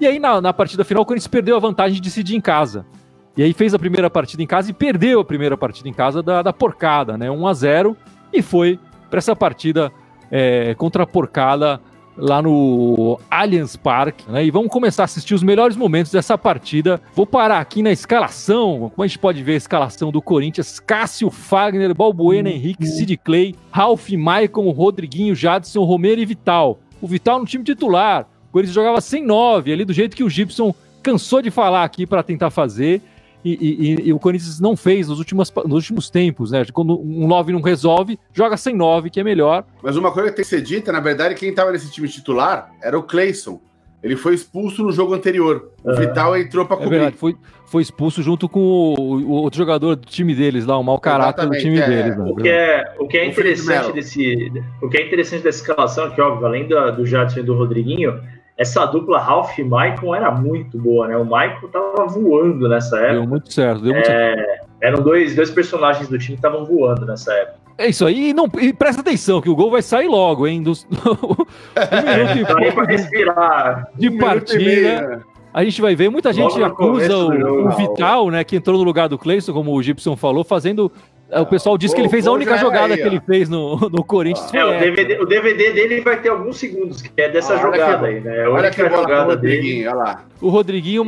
E 0.00 0.06
aí 0.06 0.20
na, 0.20 0.40
na 0.40 0.52
partida 0.52 0.84
final 0.84 1.02
o 1.02 1.06
Corinthians 1.06 1.26
perdeu 1.26 1.56
a 1.56 1.58
vantagem 1.58 1.96
de 1.96 2.00
decidir 2.00 2.36
em 2.36 2.40
casa. 2.40 2.86
E 3.36 3.42
aí 3.42 3.52
fez 3.52 3.74
a 3.74 3.78
primeira 3.78 4.08
partida 4.08 4.42
em 4.42 4.46
casa 4.46 4.70
e 4.70 4.72
perdeu 4.72 5.20
a 5.20 5.24
primeira 5.24 5.56
partida 5.56 5.88
em 5.88 5.92
casa 5.92 6.22
da, 6.22 6.42
da 6.42 6.52
porcada, 6.52 7.18
né? 7.18 7.30
1 7.30 7.46
a 7.46 7.52
0 7.52 7.96
e 8.32 8.40
foi 8.40 8.78
para 9.10 9.18
essa 9.18 9.36
partida 9.36 9.92
é, 10.30 10.74
contra 10.74 11.02
a 11.02 11.06
porcada 11.06 11.80
lá 12.16 12.40
no 12.40 13.20
Allianz 13.30 13.76
Parque, 13.76 14.30
né? 14.30 14.44
E 14.44 14.50
vamos 14.50 14.70
começar 14.70 15.02
a 15.02 15.04
assistir 15.04 15.34
os 15.34 15.42
melhores 15.42 15.76
momentos 15.76 16.10
dessa 16.10 16.38
partida. 16.38 17.00
Vou 17.14 17.26
parar 17.26 17.60
aqui 17.60 17.82
na 17.82 17.92
escalação, 17.92 18.90
como 18.94 19.04
a 19.04 19.06
gente 19.06 19.18
pode 19.18 19.42
ver 19.42 19.52
a 19.52 19.56
escalação 19.56 20.10
do 20.10 20.22
Corinthians: 20.22 20.80
Cássio, 20.80 21.30
Fagner, 21.30 21.94
Balbuena, 21.94 22.48
Henrique, 22.48 22.86
Sid 22.86 23.18
Clay, 23.18 23.54
Ralf, 23.70 24.10
Maicon, 24.12 24.70
Rodriguinho, 24.70 25.34
Jadson, 25.34 25.84
Romero 25.84 26.20
e 26.20 26.24
Vital. 26.24 26.78
O 27.00 27.06
Vital 27.06 27.38
no 27.38 27.44
time 27.44 27.62
titular. 27.62 28.26
O 28.48 28.52
Corinthians 28.52 28.74
jogava 28.74 29.00
sem 29.02 29.22
nove, 29.22 29.70
ali 29.70 29.84
do 29.84 29.92
jeito 29.92 30.16
que 30.16 30.24
o 30.24 30.30
Gibson 30.30 30.74
cansou 31.02 31.42
de 31.42 31.50
falar 31.50 31.84
aqui 31.84 32.06
para 32.06 32.22
tentar 32.22 32.48
fazer 32.48 33.02
e, 33.46 33.92
e, 34.02 34.08
e, 34.08 34.12
o 34.12 34.18
Corinthians 34.18 34.58
não 34.58 34.76
fez 34.76 35.08
nos 35.08 35.18
últimos, 35.18 35.52
nos 35.64 35.74
últimos 35.74 36.10
tempos, 36.10 36.50
né? 36.50 36.64
Quando 36.72 37.00
um 37.00 37.28
9 37.28 37.52
não 37.52 37.60
resolve, 37.60 38.18
joga 38.32 38.56
sem 38.56 38.74
9, 38.74 39.08
que 39.10 39.20
é 39.20 39.24
melhor. 39.24 39.64
Mas 39.82 39.96
uma 39.96 40.10
coisa 40.10 40.30
que 40.30 40.36
tem 40.36 40.44
que 40.44 40.50
ser 40.50 40.60
dita, 40.60 40.90
na 40.90 41.00
verdade, 41.00 41.34
quem 41.34 41.50
estava 41.50 41.70
nesse 41.70 41.90
time 41.90 42.08
titular 42.08 42.72
era 42.82 42.98
o 42.98 43.02
Clayson. 43.02 43.60
Ele 44.02 44.16
foi 44.16 44.34
expulso 44.34 44.82
no 44.82 44.92
jogo 44.92 45.14
anterior. 45.14 45.70
O 45.82 45.90
é. 45.90 46.00
Vital 46.00 46.36
entrou 46.36 46.66
para 46.66 46.76
cobrir. 46.76 46.88
É 46.88 46.98
verdade, 46.98 47.16
foi, 47.16 47.36
foi 47.66 47.82
expulso 47.82 48.22
junto 48.22 48.48
com 48.48 48.60
o, 48.60 48.94
o, 48.94 49.30
outro 49.30 49.58
jogador 49.58 49.96
do 49.96 50.06
time 50.06 50.34
deles 50.34 50.66
lá, 50.66 50.78
o 50.78 50.82
mau 50.82 50.98
caráter 50.98 51.42
Exatamente, 51.42 51.62
do 51.62 51.64
time 51.64 51.78
é. 51.80 51.86
deles. 51.88 52.16
Né? 52.16 52.24
O, 52.24 52.36
que 52.36 52.48
é, 52.48 52.94
o 52.98 53.08
que 53.08 53.16
é 53.18 53.26
interessante 53.26 53.92
desse, 53.92 54.52
o 54.82 54.88
que 54.88 54.98
é 54.98 55.06
interessante 55.06 55.42
dessa 55.42 55.60
escalação, 55.60 56.10
que 56.10 56.20
óbvio, 56.20 56.46
além 56.46 56.68
do, 56.68 56.92
do 56.92 57.06
Jadson 57.06 57.40
e 57.40 57.42
do 57.42 57.54
Rodriguinho, 57.54 58.20
essa 58.56 58.86
dupla 58.86 59.18
Ralph 59.18 59.58
e 59.58 59.62
Michael 59.62 60.14
era 60.14 60.30
muito 60.30 60.78
boa, 60.78 61.06
né? 61.08 61.16
O 61.16 61.24
Michael 61.24 61.68
tava 61.70 62.06
voando 62.06 62.68
nessa 62.68 62.96
época. 62.98 63.12
Deu 63.12 63.28
muito 63.28 63.52
certo, 63.52 63.82
deu 63.82 63.92
muito 63.92 64.10
é, 64.10 64.34
certo. 64.34 64.66
Eram 64.80 65.02
dois, 65.02 65.34
dois 65.34 65.50
personagens 65.50 66.08
do 66.08 66.18
time 66.18 66.36
que 66.36 66.46
estavam 66.46 66.64
voando 66.64 67.04
nessa 67.04 67.32
época. 67.34 67.66
É 67.78 67.88
isso 67.88 68.06
aí, 68.06 68.30
e, 68.30 68.34
não, 68.34 68.48
e 68.58 68.72
presta 68.72 69.02
atenção 69.02 69.42
que 69.42 69.50
o 69.50 69.54
gol 69.54 69.70
vai 69.70 69.82
sair 69.82 70.08
logo, 70.08 70.46
hein? 70.46 70.62
Dos, 70.62 70.86
um 70.88 72.34
minuto 72.34 72.38
e 72.38 72.46
pouco 72.46 72.74
pra 72.74 72.84
respirar. 72.84 73.88
De 73.94 74.08
um 74.08 74.16
partida. 74.16 75.22
A 75.52 75.64
gente 75.64 75.80
vai 75.80 75.94
ver, 75.94 76.10
muita 76.10 76.32
gente 76.32 76.62
acusa 76.62 77.16
o, 77.16 77.68
o, 77.68 77.70
Vital, 77.70 78.30
né, 78.30 78.44
que 78.44 78.56
entrou 78.56 78.78
no 78.78 78.84
lugar 78.84 79.08
do 79.08 79.18
Cleison, 79.18 79.54
como 79.54 79.72
o 79.72 79.82
Gibson 79.82 80.14
falou, 80.14 80.44
fazendo 80.44 80.92
é, 80.92 81.15
o 81.32 81.46
pessoal 81.46 81.76
disse 81.76 81.94
que 81.94 82.00
ele 82.00 82.08
fez 82.08 82.26
a 82.26 82.32
única 82.32 82.56
jogada 82.56 82.94
aí, 82.94 83.00
que 83.00 83.06
ele 83.06 83.20
fez 83.20 83.48
no, 83.48 83.76
no 83.90 84.04
Corinthians. 84.04 84.52
É, 84.54 84.64
o 84.64 84.78
DVD, 84.78 85.20
o 85.20 85.26
DVD, 85.26 85.72
dele 85.72 86.00
vai 86.00 86.20
ter 86.20 86.28
alguns 86.28 86.56
segundos, 86.56 87.02
que 87.02 87.10
é 87.20 87.28
dessa 87.28 87.54
ah, 87.54 87.58
jogada 87.58 88.06
aí, 88.06 88.20
né? 88.20 88.46
Olha 88.48 88.70
que 88.70 88.88
jogada 88.88 89.36
dele. 89.36 89.86
Olha 89.88 89.96
lá. 89.96 90.24
O 90.40 90.48
Rodriguinho 90.48 91.04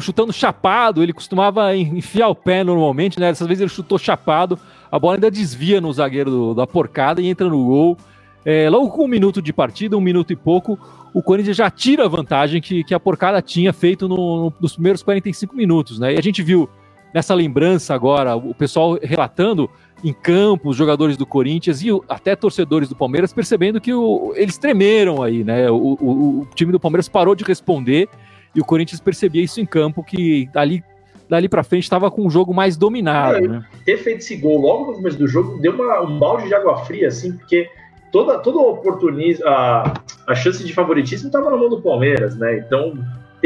chutando 0.00 0.32
chapado, 0.32 1.02
ele 1.02 1.12
costumava 1.12 1.76
enfiar 1.76 2.28
o 2.28 2.34
pé 2.34 2.64
normalmente, 2.64 3.20
né? 3.20 3.28
Dessa 3.28 3.46
vez 3.46 3.60
ele 3.60 3.70
chutou 3.70 3.98
chapado, 3.98 4.58
a 4.90 4.98
bola 4.98 5.14
ainda 5.14 5.30
desvia 5.30 5.80
no 5.80 5.92
zagueiro 5.92 6.30
do, 6.30 6.54
da 6.54 6.66
porcada 6.66 7.20
e 7.20 7.28
entra 7.28 7.48
no 7.48 7.64
gol. 7.64 7.96
É, 8.44 8.68
logo 8.70 8.90
com 8.90 9.04
um 9.04 9.08
minuto 9.08 9.42
de 9.42 9.52
partida, 9.52 9.96
um 9.96 10.00
minuto 10.00 10.32
e 10.32 10.36
pouco, 10.36 10.78
o 11.12 11.22
Corinthians 11.22 11.56
já 11.56 11.70
tira 11.70 12.04
a 12.04 12.08
vantagem 12.08 12.60
que, 12.60 12.84
que 12.84 12.94
a 12.94 13.00
porcada 13.00 13.40
tinha 13.40 13.72
feito 13.72 14.08
no, 14.08 14.16
no, 14.16 14.52
nos 14.60 14.74
primeiros 14.74 15.02
45 15.02 15.54
minutos, 15.54 15.98
né? 15.98 16.14
E 16.14 16.18
a 16.18 16.22
gente 16.22 16.42
viu 16.42 16.68
nessa 17.16 17.34
lembrança 17.34 17.94
agora, 17.94 18.36
o 18.36 18.54
pessoal 18.54 18.98
relatando 19.02 19.70
em 20.04 20.12
campo, 20.12 20.68
os 20.68 20.76
jogadores 20.76 21.16
do 21.16 21.24
Corinthians 21.24 21.80
e 21.80 21.88
até 22.06 22.36
torcedores 22.36 22.90
do 22.90 22.94
Palmeiras 22.94 23.32
percebendo 23.32 23.80
que 23.80 23.90
o, 23.90 24.34
eles 24.36 24.58
tremeram 24.58 25.22
aí, 25.22 25.42
né? 25.42 25.70
O, 25.70 25.96
o, 25.98 26.40
o, 26.40 26.48
time 26.54 26.70
do 26.70 26.78
Palmeiras 26.78 27.08
parou 27.08 27.34
de 27.34 27.42
responder 27.42 28.06
e 28.54 28.60
o 28.60 28.64
Corinthians 28.66 29.00
percebia 29.00 29.42
isso 29.42 29.58
em 29.62 29.64
campo, 29.64 30.04
que 30.04 30.46
dali, 30.52 30.84
dali 31.26 31.48
para 31.48 31.64
frente 31.64 31.84
estava 31.84 32.10
com 32.10 32.26
um 32.26 32.28
jogo 32.28 32.52
mais 32.52 32.76
dominado. 32.76 33.38
É, 33.38 33.48
né? 33.48 33.64
Ter 33.86 33.96
feito 33.96 34.18
esse 34.18 34.36
gol 34.36 34.60
logo 34.60 34.88
no 34.88 34.96
começo 34.96 35.16
do 35.16 35.26
jogo 35.26 35.58
deu 35.58 35.72
uma, 35.72 36.02
um 36.02 36.18
balde 36.18 36.48
de 36.48 36.54
água 36.54 36.84
fria, 36.84 37.08
assim, 37.08 37.32
porque 37.32 37.66
toda, 38.12 38.38
o 38.46 38.70
oportunismo, 38.72 39.42
a, 39.48 39.94
a 40.26 40.34
chance 40.34 40.62
de 40.62 40.74
favoritismo 40.74 41.28
estava 41.28 41.50
na 41.50 41.56
mão 41.56 41.70
do 41.70 41.80
Palmeiras, 41.80 42.36
né? 42.36 42.58
Então 42.58 42.92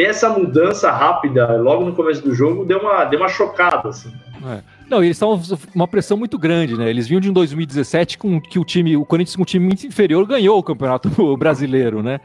ter 0.01 0.07
essa 0.07 0.31
mudança 0.31 0.91
rápida 0.91 1.57
logo 1.59 1.85
no 1.85 1.95
começo 1.95 2.23
do 2.23 2.35
jogo 2.35 2.65
deu 2.65 2.79
uma, 2.79 3.05
deu 3.05 3.21
uma 3.21 3.29
chocada, 3.29 3.91
assim. 3.91 4.11
É. 4.47 4.61
Não, 4.89 5.05
eles 5.05 5.17
estavam 5.17 5.41
uma 5.75 5.87
pressão 5.87 6.17
muito 6.17 6.39
grande, 6.39 6.75
né? 6.75 6.89
Eles 6.89 7.07
vinham 7.07 7.21
de 7.21 7.29
um 7.29 7.33
2017 7.35 8.17
com 8.17 8.41
que 8.41 8.59
o 8.59 8.65
time, 8.65 8.97
o 8.97 9.05
Corinthians 9.05 9.37
com 9.37 9.43
um 9.43 9.45
time 9.45 9.67
muito 9.67 9.87
inferior 9.87 10.27
ganhou 10.27 10.59
o 10.59 10.63
Campeonato 10.63 11.11
Brasileiro, 11.37 12.03
né? 12.03 12.19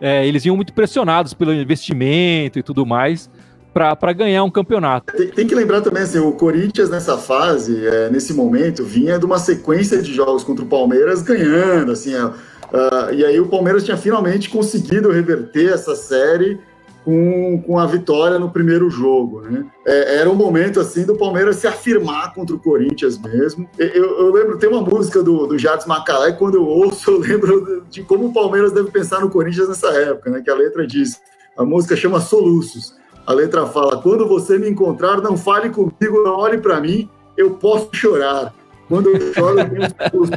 É, 0.00 0.26
eles 0.26 0.44
vinham 0.44 0.56
muito 0.56 0.72
pressionados 0.72 1.34
pelo 1.34 1.52
investimento 1.52 2.58
e 2.58 2.62
tudo 2.62 2.86
mais 2.86 3.28
para 3.74 4.12
ganhar 4.14 4.42
um 4.42 4.50
campeonato. 4.50 5.14
Tem, 5.14 5.28
tem, 5.28 5.46
que 5.46 5.54
lembrar 5.54 5.82
também 5.82 6.02
assim, 6.02 6.18
o 6.18 6.32
Corinthians 6.32 6.88
nessa 6.88 7.18
fase, 7.18 7.86
é, 7.86 8.08
nesse 8.08 8.32
momento, 8.32 8.82
vinha 8.82 9.18
de 9.18 9.26
uma 9.26 9.38
sequência 9.38 10.00
de 10.00 10.12
jogos 10.12 10.42
contra 10.42 10.64
o 10.64 10.68
Palmeiras 10.68 11.20
ganhando, 11.22 11.92
assim, 11.92 12.14
é, 12.14 12.24
uh, 12.24 13.12
e 13.12 13.24
aí 13.24 13.38
o 13.38 13.46
Palmeiras 13.46 13.84
tinha 13.84 13.96
finalmente 13.96 14.48
conseguido 14.48 15.12
reverter 15.12 15.72
essa 15.74 15.94
série 15.94 16.58
com, 17.04 17.62
com 17.62 17.78
a 17.78 17.86
vitória 17.86 18.38
no 18.38 18.50
primeiro 18.50 18.90
jogo. 18.90 19.40
Né? 19.42 19.64
É, 19.86 20.16
era 20.18 20.30
um 20.30 20.34
momento 20.34 20.80
assim 20.80 21.04
do 21.04 21.16
Palmeiras 21.16 21.56
se 21.56 21.66
afirmar 21.66 22.34
contra 22.34 22.54
o 22.54 22.58
Corinthians 22.58 23.18
mesmo. 23.18 23.68
Eu, 23.78 24.18
eu 24.18 24.32
lembro, 24.32 24.58
tem 24.58 24.68
uma 24.68 24.82
música 24.82 25.22
do, 25.22 25.46
do 25.46 25.58
Jades 25.58 25.86
Macalé, 25.86 26.32
quando 26.32 26.56
eu 26.56 26.66
ouço, 26.66 27.10
eu 27.10 27.18
lembro 27.18 27.84
de 27.90 28.02
como 28.02 28.26
o 28.26 28.32
Palmeiras 28.32 28.72
deve 28.72 28.90
pensar 28.90 29.20
no 29.20 29.30
Corinthians 29.30 29.68
nessa 29.68 29.88
época, 29.88 30.30
né? 30.30 30.42
que 30.42 30.50
a 30.50 30.54
letra 30.54 30.86
diz, 30.86 31.20
a 31.56 31.64
música 31.64 31.96
chama 31.96 32.20
Soluços. 32.20 32.98
A 33.26 33.32
letra 33.32 33.66
fala: 33.66 34.00
Quando 34.02 34.26
você 34.26 34.58
me 34.58 34.68
encontrar, 34.68 35.20
não 35.20 35.36
fale 35.36 35.70
comigo, 35.70 36.22
não 36.24 36.36
olhe 36.36 36.58
para 36.58 36.80
mim, 36.80 37.08
eu 37.36 37.52
posso 37.52 37.88
chorar. 37.92 38.52
Quando 38.90 39.08
eu 39.08 39.32
choro, 39.32 39.60
eu 39.60 39.70
tenho 39.70 40.28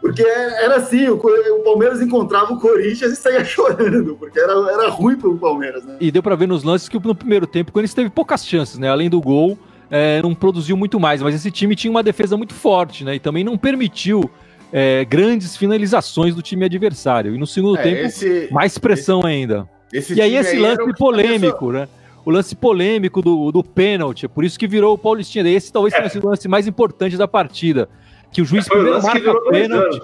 porque 0.00 0.22
era 0.22 0.74
assim, 0.74 1.06
o, 1.06 1.14
o, 1.14 1.62
Palmeiras 1.62 2.02
encontrava 2.02 2.52
o 2.52 2.58
Corinthians 2.58 3.12
e 3.12 3.16
saía 3.16 3.44
chorando, 3.44 4.16
porque 4.16 4.40
era, 4.40 4.52
era 4.52 4.88
ruim 4.88 5.16
pro 5.16 5.38
Palmeiras, 5.38 5.84
né? 5.84 5.98
E 6.00 6.10
deu 6.10 6.20
para 6.20 6.34
ver 6.34 6.48
nos 6.48 6.64
lances 6.64 6.88
que 6.88 6.98
no 6.98 7.14
primeiro 7.14 7.46
tempo, 7.46 7.70
quando 7.70 7.82
eles 7.82 7.94
teve 7.94 8.10
poucas 8.10 8.44
chances, 8.44 8.76
né? 8.76 8.90
Além 8.90 9.08
do 9.08 9.20
gol, 9.20 9.56
é, 9.88 10.20
não 10.20 10.34
produziu 10.34 10.76
muito 10.76 10.98
mais, 10.98 11.22
mas 11.22 11.32
esse 11.32 11.52
time 11.52 11.76
tinha 11.76 11.92
uma 11.92 12.02
defesa 12.02 12.36
muito 12.36 12.54
forte, 12.54 13.04
né? 13.04 13.14
E 13.14 13.20
também 13.20 13.44
não 13.44 13.56
permitiu 13.56 14.28
é, 14.72 15.04
grandes 15.04 15.56
finalizações 15.56 16.34
do 16.34 16.42
time 16.42 16.64
adversário. 16.64 17.36
E 17.36 17.38
no 17.38 17.46
segundo 17.46 17.78
é, 17.78 17.82
tempo, 17.84 18.00
esse, 18.00 18.48
mais 18.50 18.78
pressão 18.78 19.20
esse, 19.20 19.28
ainda. 19.28 19.68
Esse 19.92 20.14
e 20.14 20.20
aí 20.20 20.34
esse 20.34 20.58
lance 20.58 20.92
polêmico, 20.98 21.70
né? 21.70 21.86
O 22.24 22.30
lance 22.30 22.54
polêmico 22.54 23.20
do, 23.20 23.50
do 23.52 23.62
pênalti, 23.64 24.28
por 24.28 24.44
isso 24.44 24.58
que 24.58 24.66
virou 24.68 24.94
o 24.94 24.98
Paulistinha. 24.98 25.48
Esse 25.48 25.72
talvez 25.72 25.92
tenha 25.94 26.06
é. 26.06 26.08
sido 26.08 26.24
o 26.26 26.30
lance 26.30 26.46
mais 26.48 26.66
importante 26.66 27.16
da 27.16 27.26
partida. 27.28 27.88
Que 28.30 28.40
o 28.40 28.44
juiz 28.44 28.66
é, 28.66 28.70
primeiro 28.70 29.02
marca 29.02 29.40
pênalti. 29.50 30.00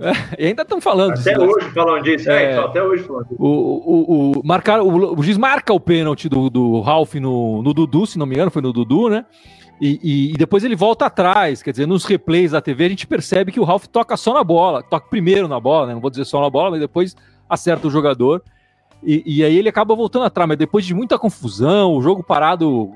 É, 0.00 0.42
e 0.42 0.46
ainda 0.48 0.62
estão 0.62 0.80
falando 0.80 1.12
Até 1.12 1.34
disso, 1.34 1.38
né? 1.46 1.46
hoje 1.52 1.70
falam 1.70 2.02
disso. 2.02 2.30
É, 2.30 2.52
É. 2.52 2.58
até 2.58 2.82
hoje 2.82 3.04
falam 3.04 3.22
disso. 3.22 3.36
O, 3.38 3.46
o, 3.46 4.32
o, 4.40 4.42
marcaram, 4.44 4.86
o, 4.88 5.18
o 5.18 5.22
juiz 5.22 5.36
marca 5.38 5.72
o 5.72 5.78
pênalti 5.78 6.28
do, 6.28 6.50
do 6.50 6.80
Ralph 6.80 7.14
no, 7.14 7.62
no 7.62 7.72
Dudu, 7.72 8.06
se 8.06 8.18
não 8.18 8.26
me 8.26 8.34
engano, 8.34 8.50
foi 8.50 8.62
no 8.62 8.72
Dudu, 8.72 9.08
né? 9.08 9.24
E, 9.80 10.00
e- 10.02 10.30
e 10.30 10.32
depois 10.34 10.64
ele 10.64 10.74
volta 10.76 11.06
atrás, 11.06 11.62
quer 11.62 11.70
dizer, 11.72 11.86
nos 11.86 12.04
replays 12.04 12.52
da 12.52 12.60
TV 12.60 12.86
a 12.86 12.88
gente 12.88 13.06
percebe 13.06 13.52
que 13.52 13.60
o 13.60 13.64
Ralph 13.64 13.86
toca 13.86 14.16
só 14.16 14.32
na 14.32 14.42
bola, 14.42 14.82
toca 14.82 15.06
primeiro 15.08 15.46
na 15.48 15.60
bola, 15.60 15.88
né? 15.88 15.94
Não 15.94 16.00
vou 16.00 16.10
dizer 16.10 16.24
só 16.24 16.40
na 16.40 16.48
bola, 16.50 16.70
mas 16.72 16.80
depois 16.80 17.14
acerta 17.48 17.86
o 17.86 17.90
jogador. 17.90 18.42
E, 19.04 19.22
e 19.26 19.44
aí 19.44 19.56
ele 19.58 19.68
acaba 19.68 19.94
voltando 19.94 20.24
atrás, 20.24 20.48
mas 20.48 20.56
depois 20.58 20.84
de 20.84 20.94
muita 20.94 21.18
confusão, 21.18 21.94
o 21.96 22.02
jogo 22.02 22.22
parado 22.22 22.90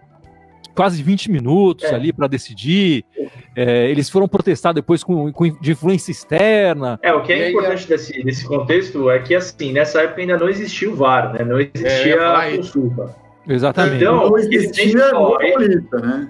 quase 0.75 1.03
20 1.03 1.31
minutos 1.33 1.85
É. 1.87 1.95
ali 1.95 2.13
para 2.13 2.29
decidir, 2.29 3.05
é, 3.57 3.91
eles 3.91 4.09
foram 4.09 4.29
protestar 4.29 4.73
depois 4.73 5.03
com, 5.03 5.33
com 5.33 5.49
de 5.61 5.73
influência 5.73 6.13
externa. 6.13 6.99
É, 7.03 7.13
o 7.13 7.21
que 7.23 7.33
E 7.33 7.35
é 7.41 7.45
aí, 7.47 7.51
importante 7.51 7.89
desse, 7.89 8.23
desse 8.23 8.47
contexto 8.47 9.11
é 9.11 9.19
que, 9.19 9.35
assim, 9.35 9.73
nessa 9.73 10.03
época 10.03 10.21
ainda 10.21 10.39
não 10.39 10.49
existia 10.49 10.89
o 10.91 10.95
VAR, 10.95 11.33
né? 11.33 11.45
Não 11.45 11.59
É, 11.59 11.69
existia 11.75 12.17
falar 12.17 12.45
a 12.47 12.57
consulta. 12.57 13.17
Exatamente. 13.49 13.97
Então, 13.97 14.31
Não 14.31 14.39
existia 14.39 15.01
é- 15.03 15.11
Paulista, 15.11 15.99
né? 15.99 16.29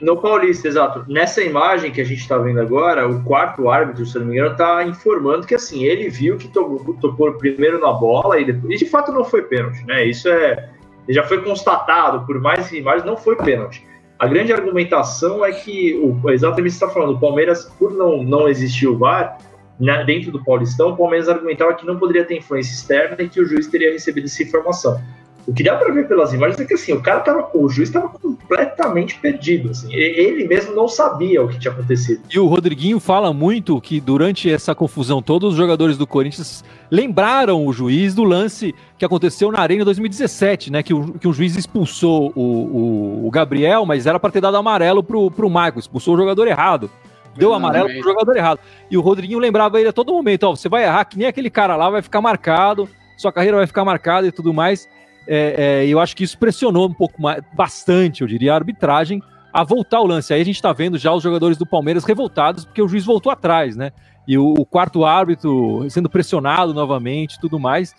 No 0.00 0.16
Paulista, 0.16 0.68
exato. 0.68 1.04
Nessa 1.08 1.42
imagem 1.42 1.90
que 1.90 2.00
a 2.00 2.04
gente 2.04 2.20
está 2.20 2.36
vendo 2.36 2.60
agora, 2.60 3.08
o 3.08 3.22
quarto 3.22 3.70
árbitro, 3.70 4.04
se 4.04 4.18
não 4.18 4.26
me 4.26 4.32
engano, 4.34 4.52
está 4.52 4.84
informando 4.84 5.46
que 5.46 5.54
assim, 5.54 5.84
ele 5.84 6.10
viu 6.10 6.36
que 6.36 6.48
tocou, 6.48 6.94
tocou 7.00 7.32
primeiro 7.34 7.80
na 7.80 7.92
bola 7.92 8.38
e 8.38 8.44
depois. 8.44 8.74
E 8.74 8.84
de 8.84 8.90
fato 8.90 9.10
não 9.10 9.24
foi 9.24 9.42
pênalti, 9.42 9.84
né? 9.86 10.04
Isso 10.04 10.28
é. 10.28 10.70
Já 11.08 11.22
foi 11.22 11.40
constatado 11.42 12.26
por 12.26 12.40
mais 12.40 12.70
imagens, 12.72 13.04
não 13.04 13.16
foi 13.16 13.36
pênalti. 13.36 13.86
A 14.18 14.26
grande 14.26 14.52
argumentação 14.52 15.44
é 15.44 15.52
que, 15.52 15.94
o, 15.94 16.30
exatamente 16.30 16.72
está 16.72 16.88
falando, 16.88 17.16
o 17.16 17.20
Palmeiras, 17.20 17.64
por 17.78 17.92
não, 17.92 18.22
não 18.22 18.48
existir 18.48 18.88
o 18.88 18.96
VAR, 18.96 19.38
né, 19.78 20.04
dentro 20.04 20.32
do 20.32 20.42
Paulistão, 20.42 20.90
o 20.90 20.96
Palmeiras 20.96 21.28
argumentava 21.28 21.74
que 21.74 21.86
não 21.86 21.98
poderia 21.98 22.24
ter 22.24 22.36
influência 22.36 22.72
externa 22.72 23.16
e 23.20 23.28
que 23.28 23.40
o 23.40 23.46
juiz 23.46 23.66
teria 23.66 23.92
recebido 23.92 24.24
essa 24.24 24.42
informação. 24.42 25.00
O 25.46 25.54
que 25.54 25.62
dá 25.62 25.76
para 25.76 25.92
ver 25.92 26.08
pelas 26.08 26.32
imagens 26.32 26.58
é 26.60 26.64
que 26.64 26.74
assim, 26.74 26.92
o 26.92 27.00
cara 27.00 27.20
tava, 27.20 27.48
o 27.54 27.68
juiz 27.68 27.88
estava 27.88 28.08
completamente 28.08 29.16
perdido, 29.18 29.70
assim. 29.70 29.92
Ele 29.94 30.46
mesmo 30.48 30.74
não 30.74 30.88
sabia 30.88 31.42
o 31.42 31.48
que 31.48 31.58
tinha 31.58 31.72
acontecido. 31.72 32.20
E 32.32 32.38
o 32.38 32.46
Rodriguinho 32.46 32.98
fala 32.98 33.32
muito 33.32 33.80
que 33.80 34.00
durante 34.00 34.50
essa 34.50 34.74
confusão 34.74 35.22
toda, 35.22 35.46
os 35.46 35.54
jogadores 35.54 35.96
do 35.96 36.06
Corinthians 36.06 36.64
lembraram 36.90 37.64
o 37.64 37.72
juiz 37.72 38.14
do 38.14 38.24
lance 38.24 38.74
que 38.98 39.04
aconteceu 39.04 39.52
na 39.52 39.60
Arena 39.60 39.82
em 39.82 39.84
2017, 39.84 40.72
né? 40.72 40.82
Que 40.82 40.92
o, 40.94 41.12
que 41.12 41.28
o 41.28 41.32
juiz 41.32 41.56
expulsou 41.56 42.32
o, 42.34 42.40
o- 42.42 43.26
o 43.26 43.30
Gabriel, 43.30 43.84
mas 43.86 44.06
era 44.06 44.18
para 44.18 44.30
ter 44.30 44.40
dado 44.40 44.56
amarelo 44.56 45.02
pro, 45.02 45.30
pro 45.30 45.48
Michael, 45.48 45.78
expulsou 45.78 46.14
o 46.14 46.16
jogador 46.18 46.48
errado. 46.48 46.90
Deu 47.36 47.52
amarelo 47.52 47.88
pro 48.00 48.02
jogador 48.02 48.36
errado. 48.36 48.60
E 48.90 48.96
o 48.96 49.00
Rodriguinho 49.02 49.38
lembrava 49.38 49.78
ele 49.78 49.90
a 49.90 49.92
todo 49.92 50.12
momento: 50.12 50.44
ó, 50.44 50.56
você 50.56 50.68
vai 50.68 50.84
errar, 50.84 51.04
que 51.04 51.18
nem 51.18 51.26
aquele 51.28 51.50
cara 51.50 51.76
lá, 51.76 51.90
vai 51.90 52.00
ficar 52.02 52.20
marcado, 52.22 52.88
sua 53.16 53.30
carreira 53.30 53.58
vai 53.58 53.66
ficar 53.66 53.84
marcada 53.84 54.26
e 54.26 54.32
tudo 54.32 54.54
mais. 54.54 54.88
É, 55.26 55.82
é, 55.82 55.86
eu 55.86 55.98
acho 55.98 56.14
que 56.16 56.24
isso 56.24 56.38
pressionou 56.38 56.88
um 56.88 56.94
pouco 56.94 57.20
mais, 57.20 57.42
bastante, 57.54 58.22
eu 58.22 58.28
diria, 58.28 58.52
a 58.52 58.56
arbitragem 58.56 59.22
a 59.52 59.64
voltar 59.64 60.00
o 60.00 60.06
lance. 60.06 60.34
Aí 60.34 60.40
a 60.40 60.44
gente 60.44 60.60
tá 60.60 60.72
vendo 60.72 60.98
já 60.98 61.12
os 61.12 61.22
jogadores 61.22 61.56
do 61.56 61.64
Palmeiras 61.64 62.04
revoltados 62.04 62.64
porque 62.64 62.82
o 62.82 62.88
juiz 62.88 63.04
voltou 63.04 63.32
atrás, 63.32 63.74
né? 63.74 63.90
E 64.28 64.36
o, 64.36 64.54
o 64.58 64.66
quarto 64.66 65.04
árbitro 65.04 65.86
sendo 65.88 66.10
pressionado 66.10 66.74
novamente 66.74 67.40
tudo 67.40 67.58
mais. 67.58 67.94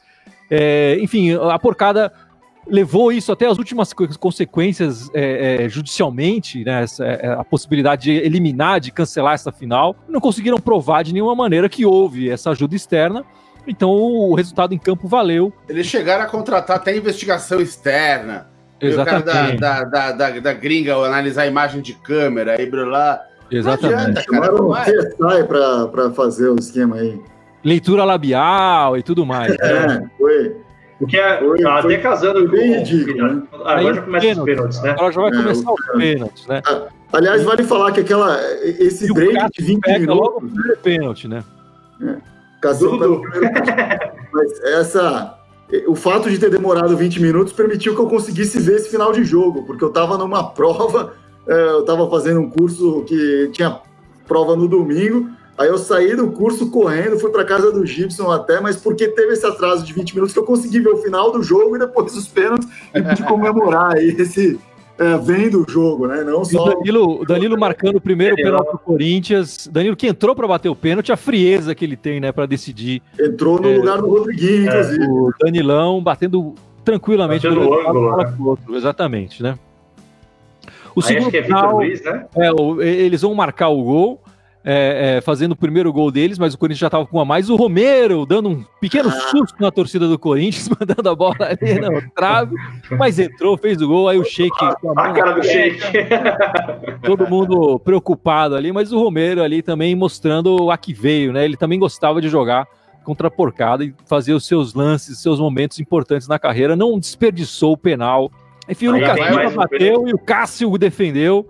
É, 0.52 0.98
enfim, 1.02 1.34
a 1.34 1.58
porcada 1.58 2.12
levou 2.68 3.12
isso 3.12 3.32
até 3.32 3.48
as 3.48 3.58
últimas 3.58 3.92
co- 3.94 4.08
consequências 4.20 5.10
é, 5.14 5.64
é, 5.64 5.70
judicialmente, 5.70 6.64
né? 6.64 6.84
Essa, 6.84 7.06
é, 7.06 7.34
a 7.34 7.44
possibilidade 7.44 8.04
de 8.04 8.12
eliminar, 8.12 8.80
de 8.80 8.92
cancelar 8.92 9.34
essa 9.34 9.52
final. 9.52 9.96
Não 10.08 10.20
conseguiram 10.20 10.60
provar 10.60 11.04
de 11.04 11.14
nenhuma 11.14 11.36
maneira 11.36 11.68
que 11.68 11.86
houve 11.86 12.30
essa 12.30 12.52
ajuda 12.52 12.76
externa. 12.76 13.26
Então 13.68 13.90
o 13.92 14.34
resultado 14.34 14.74
em 14.74 14.78
campo 14.78 15.08
valeu. 15.08 15.52
Eles 15.68 15.86
chegaram 15.88 16.24
a 16.24 16.28
contratar 16.28 16.78
até 16.78 16.96
investigação 16.96 17.60
externa. 17.60 18.48
E 18.82 18.90
O 18.90 18.96
cara 19.04 19.20
da, 19.22 19.32
Exatamente. 19.32 19.60
da, 19.60 19.84
da, 19.84 20.12
da, 20.12 20.40
da 20.40 20.54
gringa 20.54 20.96
analisar 20.96 21.42
a 21.44 21.48
imagem 21.48 21.82
de 21.82 21.94
câmera, 21.94 22.56
aí 22.58 22.70
lá. 22.72 23.22
Exatamente. 23.52 24.24
Chamaram 24.24 24.76
é. 24.78 24.84
CSI 24.84 25.44
pra, 25.48 25.88
pra 25.88 26.12
fazer 26.12 26.50
o 26.50 26.56
esquema 26.56 26.98
aí. 26.98 27.20
Leitura 27.64 28.04
labial 28.04 28.98
e 28.98 29.04
tudo 29.04 29.26
mais. 29.26 29.52
É, 29.60 30.02
foi. 30.18 30.56
Porque 31.00 31.18
é, 31.18 31.38
Foi- 31.40 31.62
tá 31.62 31.82
foi 31.82 31.94
até 31.96 32.04
casando 32.04 32.46
com. 32.46 32.52
bem 32.52 32.78
ridículo, 32.78 33.18
né? 33.36 33.44
Ah, 33.66 33.74
agora 33.80 33.94
já 33.96 34.02
começa 34.02 34.28
os 34.40 34.46
pênaltis, 34.46 34.82
né? 34.82 34.90
Agora 34.92 35.12
já 35.12 35.22
vai 35.22 35.30
É, 35.32 35.36
começar 35.36 35.70
o- 35.70 35.74
os 35.74 35.86
pênaltis, 35.98 36.48
né? 36.48 36.62
Aliás, 37.14 37.44
vale 37.44 37.64
falar 37.64 37.92
que 37.92 38.00
aquela, 38.00 38.40
esse 38.64 39.06
E 39.08 39.12
o 39.12 39.14
break 39.14 39.48
de 39.58 39.64
20 39.64 39.80
Pega 39.82 40.14
logo 40.14 40.38
o 40.40 40.42
minutos. 40.42 40.54
primeiro 40.54 40.82
pênalti, 40.82 41.28
né? 41.28 41.44
Cassio 42.62 42.92
Dudu. 42.92 43.22
pelo 43.22 43.22
Mas 44.34 44.64
essa. 44.64 45.36
O 45.88 45.96
fato 45.96 46.30
de 46.30 46.40
ter 46.40 46.50
demorado 46.50 46.96
20 46.96 47.22
minutos 47.22 47.52
permitiu 47.52 47.94
que 47.94 48.00
eu 48.00 48.08
conseguisse 48.08 48.58
ver 48.60 48.78
esse 48.78 48.90
final 48.90 49.12
de 49.12 49.26
jogo, 49.26 49.64
porque 49.64 49.84
eu 49.84 49.90
estava 49.90 50.18
numa 50.18 50.52
prova, 50.52 51.14
eh, 51.46 51.70
eu 51.72 51.82
estava 51.82 52.10
fazendo 52.10 52.40
um 52.40 52.50
curso 52.50 53.04
que 53.06 53.50
tinha 53.52 53.82
prova 54.26 54.56
no 54.56 54.66
domingo, 54.66 55.30
aí 55.58 55.68
eu 55.68 55.78
saí 55.78 56.16
do 56.16 56.32
curso 56.32 56.70
correndo, 56.70 57.20
fui 57.20 57.32
para 57.32 57.44
casa 57.44 57.70
do 57.70 57.86
Gibson 57.86 58.32
até, 58.32 58.62
mas 58.62 58.78
porque 58.78 59.10
teve 59.10 59.34
esse 59.34 59.46
atraso 59.46 59.84
de 59.84 59.92
20 59.92 60.14
minutos 60.14 60.34
que 60.34 60.40
eu 60.40 60.46
consegui 60.46 60.80
ver 60.80 60.90
o 60.90 60.98
final 60.98 61.34
do 61.34 61.44
jogo 61.44 61.76
e 61.76 61.80
depois 61.80 62.16
os 62.16 62.30
pênaltis 62.30 62.70
e 62.96 63.02
pude 63.02 63.24
comemorar 63.24 63.96
aí 63.96 64.16
esse 64.18 64.58
eh, 65.00 65.18
vendo 65.24 65.66
o 65.68 65.72
jogo, 65.72 66.08
né? 66.08 66.24
Não 66.24 66.40
E 66.40 66.42
o 66.42 66.46
só 66.46 66.66
Danilo, 66.76 67.22
o 67.22 67.26
Danilo 67.26 67.60
marcando 67.60 67.98
o 67.98 68.02
primeiro 68.02 68.36
pênalti 68.36 68.72
do 68.72 68.78
Corinthians. 68.80 69.68
Danilo 69.72 69.96
que 69.96 70.08
entrou 70.08 70.36
para 70.36 70.48
bater 70.48 70.70
o 70.70 70.76
pênalti, 70.76 71.12
a 71.12 71.18
frieza 71.18 71.74
que 71.76 71.86
ele 71.86 71.96
tem, 71.96 72.20
né, 72.20 72.32
para 72.32 72.46
decidir. 72.46 73.02
entrou 73.20 73.62
no 73.62 73.70
É. 73.70 73.78
lugar 73.78 74.02
do 74.02 74.08
Rodriguinho, 74.10 74.66
inclusive. 74.68 75.06
O 75.06 75.32
Danilão 75.40 76.02
batendo 76.02 76.54
tranquilamente 76.84 77.48
Batendo 77.48 77.62
do 77.62 77.68
o 77.70 77.74
lado 77.76 77.90
ângulo, 77.90 78.18
né? 78.18 78.34
outro, 78.40 78.76
exatamente, 78.76 79.44
né? 79.44 79.58
O 80.96 81.00
Aí 81.00 81.04
acho 81.04 81.08
segundo 81.08 81.30
que 81.32 81.38
é 81.38 81.42
Vitor 81.42 81.58
final, 81.60 81.76
Luiz, 81.76 82.02
né? 82.04 82.26
é, 82.38 82.88
eles 82.88 83.22
vão 83.22 83.36
marcar 83.36 83.68
o 83.70 83.84
gol, 83.84 84.22
é, 84.64 85.18
é, 85.18 85.22
fazendo 85.22 85.54
o 85.54 85.56
primeiro 85.56 85.92
gol 85.94 86.12
deles, 86.12 86.38
mas 86.38 86.54
o 86.54 86.58
Corinthians 86.58 86.80
já 86.80 86.88
estava 86.88 87.06
com 87.06 87.18
uma 87.18 87.24
a 87.24 87.26
mais. 87.26 87.50
O 87.50 87.56
Romero 87.56 88.26
dando 88.26 88.50
um 88.50 88.66
pequeno 88.82 89.10
Ah. 89.10 89.12
susto 89.12 89.56
na 89.60 89.72
torcida 89.72 90.08
do 90.08 90.20
Corinthians, 90.20 90.70
mandando 90.80 91.10
a 91.10 91.16
bola 91.16 91.36
ali 91.40 91.80
na 91.80 92.02
trave, 92.16 92.56
mas 92.98 93.18
entrou, 93.18 93.58
fez 93.58 93.82
o 93.82 93.88
gol. 93.88 94.10
Aí 94.10 94.18
o 94.18 94.26
Sheik 94.26 94.56
a 94.62 94.76
A 94.98 95.14
cara 95.14 95.32
do 95.32 95.44
Sheik. 95.44 95.80
todo 97.04 97.28
mundo 97.28 97.80
preocupado 97.80 98.56
ali, 98.56 98.72
mas 98.72 98.92
o 98.92 99.00
Romero 99.00 99.42
ali 99.42 99.62
também 99.62 99.96
mostrando 99.96 100.70
a 100.70 100.78
que 100.78 100.94
veio, 100.94 101.32
né? 101.32 101.46
Ele 101.46 101.56
também 101.58 101.80
gostava 101.80 102.22
de 102.22 102.28
jogar 102.28 102.68
contra 103.04 103.30
a 103.30 103.32
porcada 103.32 103.86
e 103.86 103.96
fazer 104.06 104.34
os 104.34 104.46
seus 104.46 104.74
lances, 104.74 105.20
seus 105.20 105.40
momentos 105.40 105.80
importantes 105.80 106.28
na 106.28 106.38
carreira, 106.38 106.76
não 106.76 107.00
desperdiçou 107.00 107.72
o 107.72 107.78
penal. 107.78 108.30
Enfim, 108.68 108.88
o 108.88 108.92
Lucas 108.92 109.18
um 109.18 109.56
bateu 109.56 110.08
e 110.10 110.14
o 110.14 110.18
Cássio 110.18 110.78
defendeu 110.78 111.50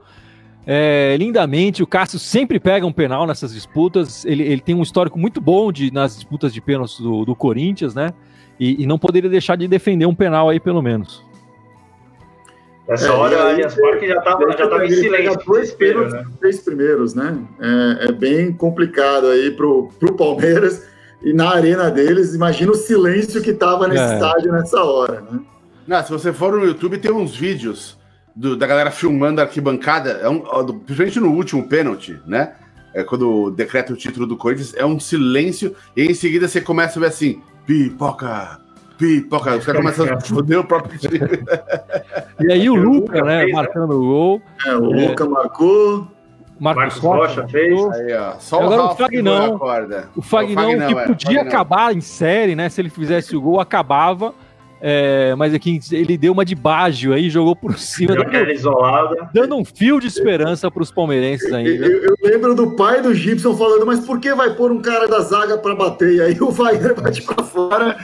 é, 0.69 1.15
lindamente. 1.17 1.82
O 1.82 1.88
Cássio 1.88 2.19
sempre 2.19 2.60
pega 2.60 2.86
um 2.86 2.91
penal 2.91 3.25
nessas 3.25 3.53
disputas. 3.53 4.25
Ele, 4.25 4.43
ele 4.43 4.60
tem 4.62 4.75
um 4.75 4.84
histórico 4.84 5.17
muito 5.17 5.39
bom 5.39 5.71
de, 5.71 5.91
nas 5.93 6.15
disputas 6.15 6.53
de 6.53 6.60
pênaltis 6.60 6.99
do, 6.99 7.23
do 7.23 7.34
Corinthians, 7.34 7.95
né? 7.95 8.10
E, 8.60 8.84
e 8.84 8.86
não 8.86 8.99
poderia 8.99 9.30
deixar 9.30 9.56
de 9.56 9.65
defender 9.67 10.06
um 10.06 10.13
penal 10.15 10.49
aí, 10.49 10.60
pelo 10.60 10.82
menos. 10.82 11.25
Nessa 12.88 13.08
É, 13.08 13.12
hora 13.12 13.36
o 13.38 13.41
aí, 13.41 13.51
Allianz 13.53 13.75
Parque 13.75 14.08
já 14.08 14.21
tava, 14.21 14.51
já 14.51 14.67
tava 14.67 14.86
em 14.86 14.91
silêncio. 14.91 15.39
dois 15.45 15.71
pênaltis 15.73 16.13
né? 16.13 16.25
três 16.39 16.60
primeiros, 16.60 17.13
né? 17.13 17.38
É, 17.60 18.06
é 18.10 18.12
bem 18.12 18.51
complicado 18.53 19.27
aí 19.27 19.51
pro, 19.51 19.89
pro 19.99 20.15
Palmeiras 20.15 20.88
e 21.21 21.34
na 21.34 21.49
arena 21.49 21.89
deles. 21.91 22.34
Imagina 22.34 22.71
o 22.71 22.75
silêncio 22.75 23.41
que 23.41 23.53
tava 23.53 23.88
nesse 23.88 24.03
É. 24.03 24.13
estádio 24.15 24.51
nessa 24.53 24.84
hora, 24.84 25.21
né? 25.21 25.39
Não, 25.86 26.03
se 26.03 26.12
você 26.12 26.34
for 26.34 26.51
no 26.58 26.65
YouTube, 26.65 26.97
tem 26.97 27.12
uns 27.12 27.36
vídeos 27.36 27.97
do- 28.38 28.56
da 28.56 28.67
galera 28.67 28.91
filmando 28.91 29.41
a 29.41 29.43
arquibancada, 29.45 30.12
é 30.21 30.30
um, 30.30 30.39
principalmente 30.86 31.19
no 31.19 31.32
último 31.34 31.67
pênalti, 31.67 32.19
né? 32.26 32.54
É 32.93 33.04
quando 33.04 33.50
decreta 33.52 33.91
o 33.93 33.95
título 33.95 34.26
do 34.28 34.38
Corinthians, 34.38 34.73
é 34.76 34.86
um 34.86 35.00
silêncio, 35.00 35.76
e 35.95 36.04
em 36.06 36.13
seguida 36.13 36.47
você 36.47 36.62
começa 36.62 36.97
a 36.97 37.02
ver 37.02 37.08
assim: 37.08 37.41
pipoca, 37.65 38.60
pipoca. 38.97 39.56
Os 39.56 39.65
caras 39.65 39.82
começam 39.82 40.06
a 40.13 40.19
foder 40.21 40.60
o 40.60 40.63
próprio 40.63 41.00
time. 41.00 41.19
E 42.39 42.52
aí 42.52 42.69
o 42.69 42.76
Luca, 42.76 43.21
né, 43.23 43.39
fez, 43.39 43.47
né? 43.47 43.54
marcando 43.54 43.91
o 43.93 44.00
gol. 44.06 44.41
É, 44.65 44.76
o 44.76 44.93
É. 44.95 45.08
Luca 45.10 45.26
marcou. 45.26 46.08
Marcos, 46.60 47.00
Marcos 47.00 47.00
Rocha 47.00 47.47
fez. 47.47 47.71
marcou. 47.80 47.91
Aí, 47.93 48.13
ó, 48.13 48.34
só 48.39 48.62
Agora 48.63 48.84
o 48.86 48.95
Fagnão. 48.95 49.56
O 50.15 50.21
Fagnão, 50.23 50.71
Fagnão, 50.71 50.88
que 50.88 51.00
é, 51.00 51.06
podia 51.06 51.28
Fagnão. 51.36 51.47
acabar 51.47 51.95
em 51.95 52.02
série, 52.02 52.56
né? 52.56 52.67
Se 52.69 52.82
ele 52.82 52.89
fizesse 52.89 53.36
o 53.36 53.41
gol, 53.41 53.60
acabava. 53.60 54.34
É, 54.80 55.34
mas 55.36 55.54
aqui 55.54 55.80
ele 55.92 56.18
deu 56.18 56.32
uma 56.34 56.46
de 56.46 56.54
Baggio 56.54 57.13
aí, 57.13 57.30
jogou 57.30 57.56
por 57.56 57.78
cima, 57.80 58.13
Deu 58.13 58.24
dando, 58.24 58.28
aquela 58.28 58.52
isolada. 58.54 59.30
dando 59.34 59.56
um 59.56 59.66
fio 59.66 60.00
de 60.00 60.08
esperança 60.08 60.70
para 60.70 60.84
os 60.84 60.92
palmeirenses 60.92 61.50
Eu, 61.50 61.56
ainda. 61.56 61.86
eu 61.88 62.16
lembro 62.24 62.54
do 62.54 62.72
pai 62.76 63.02
do 63.02 63.13
Gibson 63.13 63.56
falando, 63.58 63.86
mas 63.86 64.00
por 64.00 64.20
que 64.20 64.34
vai 64.36 64.54
pôr 64.54 64.72
um 64.72 64.82
cara 64.82 65.08
da 65.08 65.20
zaga 65.22 65.58
pra 65.58 65.74
bater? 65.74 66.13
E 66.13 66.22
aí 66.22 66.38
o 66.40 66.52
Wagner 66.52 66.94
bate 67.00 67.22
pra 67.24 67.44
fora. 67.44 67.98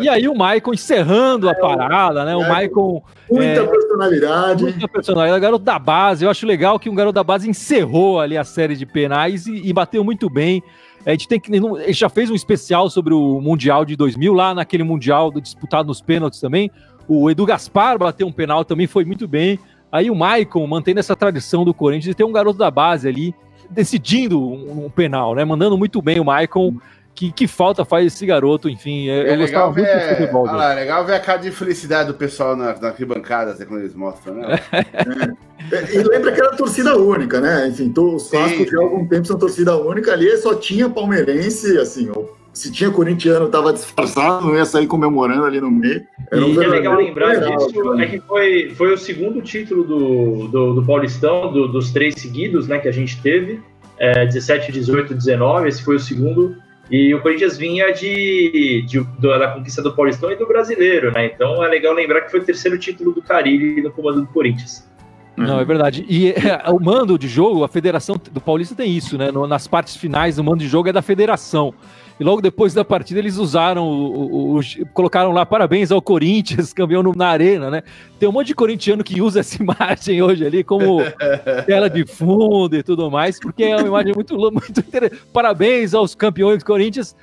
E 0.00 0.08
aí 0.08 0.26
o 0.28 0.34
Maicon 0.34 0.72
encerrando 0.72 1.48
a 1.48 1.54
parada, 1.54 2.24
né? 2.24 2.34
O 2.34 2.42
é. 2.42 2.48
Maicon, 2.48 3.02
Muita 3.30 3.60
É. 3.62 3.66
personalidade. 3.66 4.62
muita 4.64 4.88
personalidade, 4.88 5.40
garoto 5.40 5.64
da 5.64 5.78
base. 5.78 6.24
Eu 6.24 6.30
acho 6.30 6.46
legal 6.46 6.78
que 6.78 6.88
um 6.90 6.94
garoto 6.94 7.14
da 7.14 7.24
base 7.24 7.48
encerrou 7.48 8.20
ali 8.20 8.36
a 8.36 8.44
série 8.44 8.76
de 8.76 8.86
penais 8.86 9.46
e, 9.46 9.66
e 9.68 9.72
bateu 9.72 10.02
muito 10.04 10.28
bem. 10.30 10.62
A 11.06 11.10
gente 11.10 11.28
tem 11.28 11.38
que. 11.38 11.52
Gente 11.52 11.92
já 11.92 12.08
fez 12.08 12.30
um 12.30 12.34
especial 12.34 12.88
sobre 12.88 13.12
o 13.12 13.40
Mundial 13.40 13.84
de 13.84 13.96
2000, 13.96 14.32
lá 14.32 14.54
naquele 14.54 14.82
Mundial 14.82 15.30
do 15.30 15.40
disputado 15.40 15.88
nos 15.88 16.00
pênaltis 16.00 16.40
também. 16.40 16.70
O 17.06 17.30
Edu 17.30 17.44
Gaspar 17.44 17.98
bateu 17.98 18.26
um 18.26 18.32
penal 18.32 18.64
também, 18.64 18.86
foi 18.86 19.04
muito 19.04 19.28
bem. 19.28 19.58
Aí 19.92 20.10
o 20.10 20.14
Maicon, 20.14 20.66
mantendo 20.66 21.00
essa 21.00 21.14
tradição 21.14 21.64
do 21.64 21.74
Corinthians 21.74 22.06
de 22.06 22.14
ter 22.14 22.24
um 22.24 22.32
garoto 22.32 22.58
da 22.58 22.70
base 22.70 23.06
ali 23.06 23.34
decidindo 23.70 24.40
um, 24.40 24.86
um 24.86 24.90
penal, 24.90 25.34
né? 25.34 25.44
Mandando 25.44 25.76
muito 25.76 26.00
bem 26.00 26.18
o 26.18 26.24
Maicon 26.24 26.74
que, 27.14 27.30
que 27.30 27.46
falta 27.46 27.84
faz 27.84 28.06
esse 28.06 28.26
garoto, 28.26 28.68
enfim. 28.68 29.08
É, 29.08 29.32
é 29.32 29.36
legal 29.36 29.72
ver, 29.72 29.82
muito 29.82 30.16
futebol. 30.16 30.48
Ah, 30.48 30.72
é 30.72 30.74
legal 30.74 31.04
ver 31.04 31.14
a 31.14 31.20
cara 31.20 31.38
de 31.38 31.50
felicidade 31.50 32.08
do 32.08 32.14
pessoal 32.14 32.56
na, 32.56 32.74
na 32.78 32.88
arquibancada, 32.88 33.54
quando 33.66 33.80
eles 33.80 33.94
mostram, 33.94 34.34
né? 34.34 34.60
é. 34.72 35.94
E 35.94 36.02
lembra 36.02 36.32
que 36.32 36.40
era 36.40 36.56
torcida 36.56 36.96
única, 36.96 37.40
né? 37.40 37.68
Enfim, 37.68 37.92
os 37.96 38.30
Vasco 38.30 38.66
de 38.66 38.76
algum 38.76 39.06
tempo 39.06 39.26
são 39.26 39.38
torcida 39.38 39.76
única 39.76 40.12
ali, 40.12 40.36
só 40.38 40.54
tinha 40.54 40.90
palmeirense, 40.90 41.78
assim, 41.78 42.10
se 42.52 42.70
tinha 42.70 42.90
corintiano, 42.90 43.48
tava 43.48 43.72
disfarçado, 43.72 44.46
não 44.46 44.56
ia 44.56 44.64
sair 44.64 44.86
comemorando 44.86 45.44
ali 45.44 45.60
no 45.60 45.70
meio. 45.70 46.02
Era 46.30 46.44
um 46.44 46.48
e 46.48 46.64
é 46.64 46.68
legal 46.68 46.96
lembrar 46.96 47.34
disso, 47.36 48.00
é 48.00 48.06
que 48.06 48.20
foi, 48.20 48.70
foi 48.76 48.94
o 48.94 48.98
segundo 48.98 49.42
título 49.42 49.84
do, 49.84 50.48
do, 50.48 50.74
do 50.74 50.84
Paulistão, 50.84 51.52
do, 51.52 51.66
dos 51.68 51.90
três 51.92 52.14
seguidos, 52.16 52.68
né, 52.68 52.78
que 52.78 52.88
a 52.88 52.92
gente 52.92 53.20
teve, 53.20 53.60
é, 53.98 54.26
17, 54.26 54.70
18, 54.70 55.14
19, 55.14 55.68
esse 55.68 55.82
foi 55.82 55.96
o 55.96 56.00
segundo, 56.00 56.56
e 56.90 57.14
o 57.14 57.20
Corinthians 57.22 57.56
vinha 57.56 57.92
de, 57.92 58.84
de, 58.86 59.00
da 59.18 59.48
conquista 59.48 59.82
do 59.82 59.94
Paulistão 59.94 60.30
e 60.30 60.36
do 60.36 60.46
Brasileiro, 60.46 61.12
né? 61.12 61.26
Então 61.26 61.64
é 61.64 61.68
legal 61.68 61.94
lembrar 61.94 62.22
que 62.22 62.30
foi 62.30 62.40
o 62.40 62.44
terceiro 62.44 62.78
título 62.78 63.12
do 63.12 63.22
Carilli 63.22 63.82
no 63.82 63.90
comando 63.90 64.20
do 64.20 64.26
Corinthians. 64.26 64.88
Não, 65.36 65.58
é 65.58 65.64
verdade. 65.64 66.04
E 66.08 66.30
é, 66.32 66.70
o 66.70 66.78
mando 66.78 67.18
de 67.18 67.26
jogo, 67.26 67.64
a 67.64 67.68
federação 67.68 68.16
do 68.30 68.40
Paulista 68.40 68.74
tem 68.74 68.94
isso, 68.94 69.18
né? 69.18 69.30
No, 69.30 69.46
nas 69.46 69.66
partes 69.66 69.96
finais, 69.96 70.38
o 70.38 70.44
mando 70.44 70.58
de 70.58 70.68
jogo 70.68 70.88
é 70.88 70.92
da 70.92 71.02
federação. 71.02 71.74
E 72.18 72.22
logo 72.22 72.40
depois 72.40 72.72
da 72.72 72.84
partida 72.84 73.18
eles 73.18 73.36
usaram, 73.36 73.88
o, 73.88 74.56
o, 74.56 74.58
o, 74.58 74.62
colocaram 74.92 75.32
lá 75.32 75.44
parabéns 75.44 75.90
ao 75.90 76.00
Corinthians, 76.00 76.72
campeão 76.74 77.02
no, 77.02 77.12
na 77.14 77.28
arena, 77.28 77.70
né? 77.70 77.82
Tem 78.18 78.28
um 78.28 78.32
monte 78.32 78.48
de 78.48 78.54
corintiano 78.54 79.02
que 79.02 79.20
usa 79.20 79.40
essa 79.40 79.58
imagem 79.62 80.22
hoje 80.22 80.46
ali 80.46 80.62
como 80.62 80.98
tela 81.66 81.90
de 81.90 82.06
fundo 82.06 82.76
e 82.76 82.82
tudo 82.82 83.10
mais, 83.10 83.40
porque 83.40 83.64
é 83.64 83.76
uma 83.76 83.88
imagem 83.88 84.12
muito, 84.14 84.36
muito 84.36 84.80
interessante. 84.80 85.22
Parabéns 85.32 85.94
aos 85.94 86.14
campeões 86.14 86.58
do 86.58 86.64
Corinthians 86.64 87.16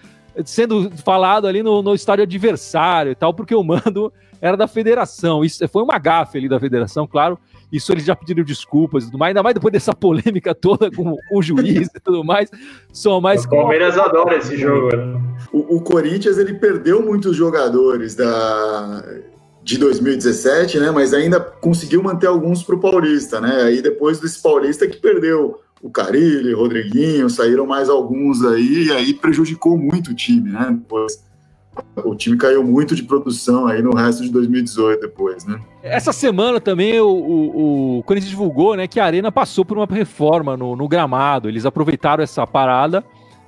sendo 0.45 0.89
falado 1.03 1.45
ali 1.45 1.61
no, 1.61 1.81
no 1.81 1.93
estádio 1.93 2.23
adversário 2.23 3.11
e 3.11 3.15
tal, 3.15 3.33
porque 3.33 3.53
o 3.53 3.63
mando 3.63 4.11
era 4.41 4.57
da 4.57 4.67
federação. 4.67 5.45
Isso 5.45 5.65
foi 5.67 5.83
uma 5.83 5.97
gafe 5.99 6.39
ali 6.39 6.49
da 6.49 6.59
federação, 6.59 7.05
claro. 7.05 7.37
Isso 7.71 7.91
eles 7.91 8.03
já 8.03 8.15
pediram 8.15 8.43
desculpas 8.43 9.03
e 9.03 9.05
tudo 9.07 9.17
mais, 9.17 9.29
ainda 9.29 9.43
mais 9.43 9.53
depois 9.53 9.71
dessa 9.71 9.93
polêmica 9.95 10.53
toda 10.53 10.91
com, 10.91 11.15
o 11.31 11.41
juiz 11.41 11.87
e 11.95 11.99
tudo 11.99 12.23
mais. 12.23 12.49
Só 12.91 13.21
mais. 13.21 13.45
O 13.45 13.49
Palmeiras 13.49 13.95
com... 13.95 14.01
adora 14.01 14.37
esse 14.37 14.57
jogo. 14.57 14.95
Né? 14.95 15.21
O, 15.53 15.77
o, 15.77 15.81
Corinthians 15.81 16.37
ele 16.37 16.55
perdeu 16.55 17.05
muitos 17.05 17.35
jogadores 17.35 18.15
da 18.15 19.03
de 19.63 19.77
2017, 19.77 20.79
né? 20.79 20.89
Mas 20.89 21.13
ainda 21.13 21.39
conseguiu 21.39 22.01
manter 22.01 22.25
alguns 22.25 22.63
para 22.63 22.75
o 22.75 22.79
Paulista, 22.79 23.39
né? 23.39 23.61
Aí 23.61 23.81
depois 23.81 24.19
desse 24.19 24.41
Paulista 24.41 24.87
que 24.87 24.97
perdeu 24.97 25.59
o 25.83 25.89
Carilli, 25.89 26.53
Rodriguinho, 26.53 27.29
saíram 27.29 27.65
mais 27.65 27.89
alguns 27.89 28.43
aí, 28.43 28.85
e 28.87 28.91
aí 28.91 29.13
prejudicou 29.13 29.77
muito 29.77 30.11
o 30.11 30.15
time, 30.15 30.49
né? 30.51 30.67
Depois 30.71 31.23
o 32.03 32.15
time 32.15 32.37
caiu 32.37 32.63
muito 32.63 32.95
de 32.95 33.03
produção 33.03 33.67
aí 33.67 33.81
no 33.81 33.95
resto 33.95 34.23
de 34.23 34.29
2018 34.29 35.01
depois, 35.01 35.45
né? 35.45 35.59
Essa 35.81 36.11
semana 36.11 36.59
também 36.59 36.99
o, 36.99 37.07
o, 37.07 37.97
o 37.99 38.03
Corinthians 38.03 38.29
divulgou 38.29 38.75
né, 38.75 38.87
que 38.87 38.99
a 38.99 39.05
Arena 39.05 39.31
passou 39.31 39.63
por 39.63 39.77
uma 39.77 39.87
reforma 39.89 40.57
no, 40.57 40.75
no 40.75 40.87
gramado. 40.87 41.47
Eles 41.47 41.65
aproveitaram 41.65 42.23
essa 42.23 42.45
parada 42.45 43.03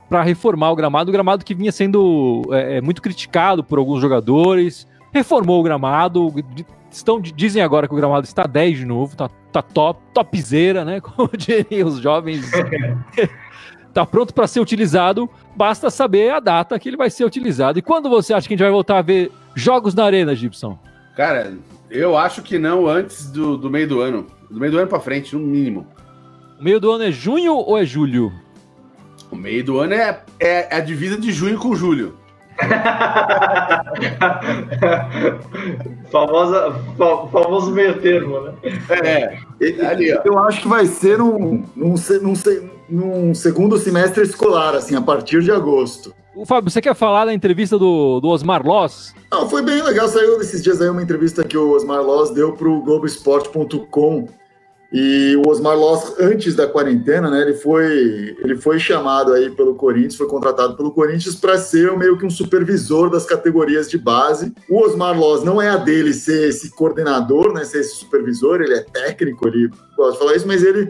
para 0.10 0.22
reformar 0.22 0.72
o 0.72 0.76
gramado. 0.76 1.10
O 1.10 1.14
gramado 1.14 1.44
que 1.44 1.54
vinha 1.54 1.72
sendo 1.72 2.44
é, 2.52 2.78
é, 2.78 2.82
muito 2.82 3.02
criticado 3.02 3.64
por 3.64 3.78
alguns 3.78 4.02
jogadores. 4.02 4.88
Reformou 5.12 5.60
o 5.60 5.64
gramado. 5.64 6.34
Estão, 6.90 7.20
dizem 7.20 7.62
agora 7.62 7.88
que 7.88 7.94
o 7.94 7.98
gramado 7.98 8.26
está 8.26 8.44
10 8.44 8.78
de 8.78 8.86
novo, 8.86 9.18
tá, 9.18 9.28
tá 9.52 9.62
top, 9.62 10.00
topzera, 10.14 10.86
né? 10.86 11.02
Como 11.02 11.30
diriam 11.36 11.88
os 11.88 12.00
jovens. 12.00 12.50
tá 13.94 14.06
pronto 14.06 14.34
para 14.34 14.48
ser 14.48 14.60
utilizado, 14.60 15.30
basta 15.56 15.90
saber 15.90 16.32
a 16.32 16.40
data 16.40 16.78
que 16.80 16.90
ele 16.90 16.98
vai 16.98 17.10
ser 17.10 17.26
utilizado. 17.26 17.78
E 17.78 17.82
quando 17.82 18.10
você 18.10 18.34
acha 18.34 18.48
que 18.48 18.54
a 18.54 18.58
gente 18.58 18.64
vai 18.64 18.72
voltar 18.72 18.98
a 18.98 19.02
ver 19.02 19.32
jogos 19.56 19.94
na 19.94 20.04
Arena, 20.04 20.36
Gibson? 20.36 20.78
Cara, 21.16 21.54
eu 21.90 22.18
acho 22.18 22.42
que 22.42 22.58
não 22.58 22.88
antes 22.88 23.30
do, 23.30 23.56
do 23.56 23.70
meio 23.70 23.88
do 23.88 24.02
ano. 24.02 24.26
Do 24.50 24.60
meio 24.60 24.72
do 24.72 24.80
ano 24.80 24.88
para 24.88 25.00
frente, 25.00 25.36
no 25.36 25.42
mínimo. 25.42 25.88
O 26.60 26.64
meio 26.64 26.80
do 26.80 26.92
ano 26.92 27.04
é 27.04 27.12
junho 27.12 27.56
ou 27.56 27.78
é 27.78 27.86
julho? 27.86 28.34
O 29.30 29.36
meio 29.36 29.64
do 29.64 29.80
ano 29.80 29.94
é, 29.94 30.22
é, 30.40 30.76
é 30.76 30.78
a 30.78 30.80
divisa 30.80 31.18
de 31.18 31.32
junho 31.32 31.60
com 31.60 31.76
julho. 31.76 32.18
Famosa, 36.12 36.76
famoso 37.32 37.72
meio 37.72 38.00
termo, 38.00 38.42
né? 38.42 38.54
É, 39.04 39.40
ali, 39.88 40.14
ó. 40.14 40.22
Eu 40.24 40.38
acho 40.38 40.62
que 40.62 40.68
vai 40.68 40.86
ser 40.86 41.18
num, 41.18 41.66
num, 41.76 41.96
num, 42.22 42.36
num 42.94 43.34
segundo 43.34 43.78
semestre 43.78 44.24
escolar, 44.24 44.76
assim, 44.76 44.96
a 44.96 45.02
partir 45.02 45.42
de 45.42 45.52
agosto. 45.52 46.14
O 46.36 46.46
Fábio, 46.46 46.70
você 46.70 46.82
quer 46.82 46.96
falar 46.96 47.26
da 47.26 47.34
entrevista 47.34 47.78
do, 47.78 48.20
do 48.20 48.28
Osmar 48.28 48.66
Loss? 48.66 49.14
Não, 49.32 49.50
foi 49.50 49.62
bem 49.62 49.82
legal. 49.82 50.08
Saiu 50.08 50.40
esses 50.42 50.64
dias 50.64 50.80
aí 50.82 50.90
uma 50.90 51.02
entrevista 51.02 51.44
que 51.44 51.58
o 51.58 51.72
Osmar 51.72 52.02
Loss 52.02 52.32
deu 52.32 52.54
para 52.54 52.70
o 52.70 52.82
Globoesporte.com 52.82 54.28
e 54.92 55.36
o 55.38 55.50
Osmar 55.50 55.76
Loss, 55.76 56.14
antes 56.20 56.56
da 56.56 56.68
quarentena, 56.68 57.28
né, 57.32 57.42
ele 57.42 57.56
foi, 57.56 58.38
ele 58.44 58.56
foi 58.56 58.78
chamado 58.78 59.34
aí 59.34 59.50
pelo 59.50 59.74
Corinthians, 59.74 60.16
foi 60.16 60.28
contratado 60.28 60.78
pelo 60.78 60.92
Corinthians 60.92 61.34
para 61.34 61.58
ser 61.58 61.98
meio 61.98 62.16
que 62.16 62.24
um 62.24 62.30
supervisor 62.30 63.10
das 63.10 63.26
categorias 63.26 63.90
de 63.90 63.98
base. 63.98 64.54
O 64.70 64.80
Osmar 64.80 65.20
Loss 65.20 65.44
não 65.44 65.60
é 65.60 65.68
a 65.68 65.78
dele 65.78 66.14
ser 66.14 66.50
esse 66.50 66.70
coordenador, 66.70 67.54
né, 67.54 67.64
ser 67.64 67.80
esse 67.80 67.96
supervisor, 67.96 68.62
ele 68.62 68.76
é 68.76 68.82
técnico, 68.82 69.48
ele 69.48 69.72
pode 69.96 70.20
falar 70.20 70.36
isso, 70.36 70.46
mas 70.46 70.64
ele, 70.64 70.88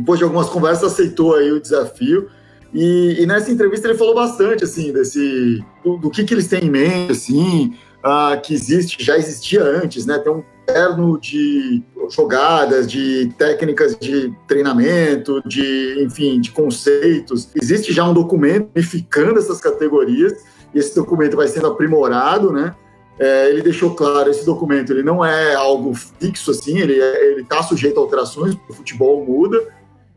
depois 0.00 0.18
de 0.18 0.24
algumas 0.24 0.48
conversas, 0.48 0.92
aceitou 0.92 1.34
aí 1.34 1.52
o 1.52 1.60
desafio. 1.60 2.28
E, 2.72 3.16
e 3.20 3.26
nessa 3.26 3.50
entrevista 3.50 3.88
ele 3.88 3.98
falou 3.98 4.14
bastante, 4.14 4.64
assim, 4.64 4.92
desse, 4.92 5.62
do, 5.84 5.96
do 5.98 6.10
que, 6.10 6.24
que 6.24 6.34
eles 6.34 6.46
têm 6.46 6.64
em 6.64 6.70
mente, 6.70 7.12
assim, 7.12 7.74
uh, 8.04 8.40
que 8.40 8.54
existe, 8.54 9.02
já 9.02 9.16
existia 9.16 9.62
antes, 9.62 10.06
né, 10.06 10.18
tem 10.18 10.32
um 10.32 10.42
terno 10.66 11.18
de 11.18 11.82
jogadas, 12.10 12.90
de 12.90 13.32
técnicas 13.36 13.96
de 13.98 14.32
treinamento, 14.46 15.42
de, 15.46 16.02
enfim, 16.04 16.40
de 16.40 16.50
conceitos. 16.52 17.48
Existe 17.60 17.92
já 17.92 18.08
um 18.08 18.14
documento 18.14 18.70
unificando 18.74 19.38
essas 19.38 19.60
categorias 19.60 20.32
e 20.74 20.78
esse 20.78 20.94
documento 20.94 21.36
vai 21.36 21.48
sendo 21.48 21.66
aprimorado, 21.66 22.52
né? 22.52 22.74
É, 23.18 23.50
ele 23.50 23.62
deixou 23.62 23.94
claro 23.94 24.30
esse 24.30 24.46
documento 24.46 24.94
ele 24.94 25.02
não 25.02 25.22
é 25.22 25.54
algo 25.54 25.92
fixo 25.92 26.52
assim 26.52 26.78
ele 26.78 26.98
é, 26.98 27.32
ele 27.32 27.42
está 27.42 27.62
sujeito 27.62 27.98
a 27.98 28.02
alterações 28.02 28.56
o 28.66 28.72
futebol 28.72 29.22
muda 29.26 29.62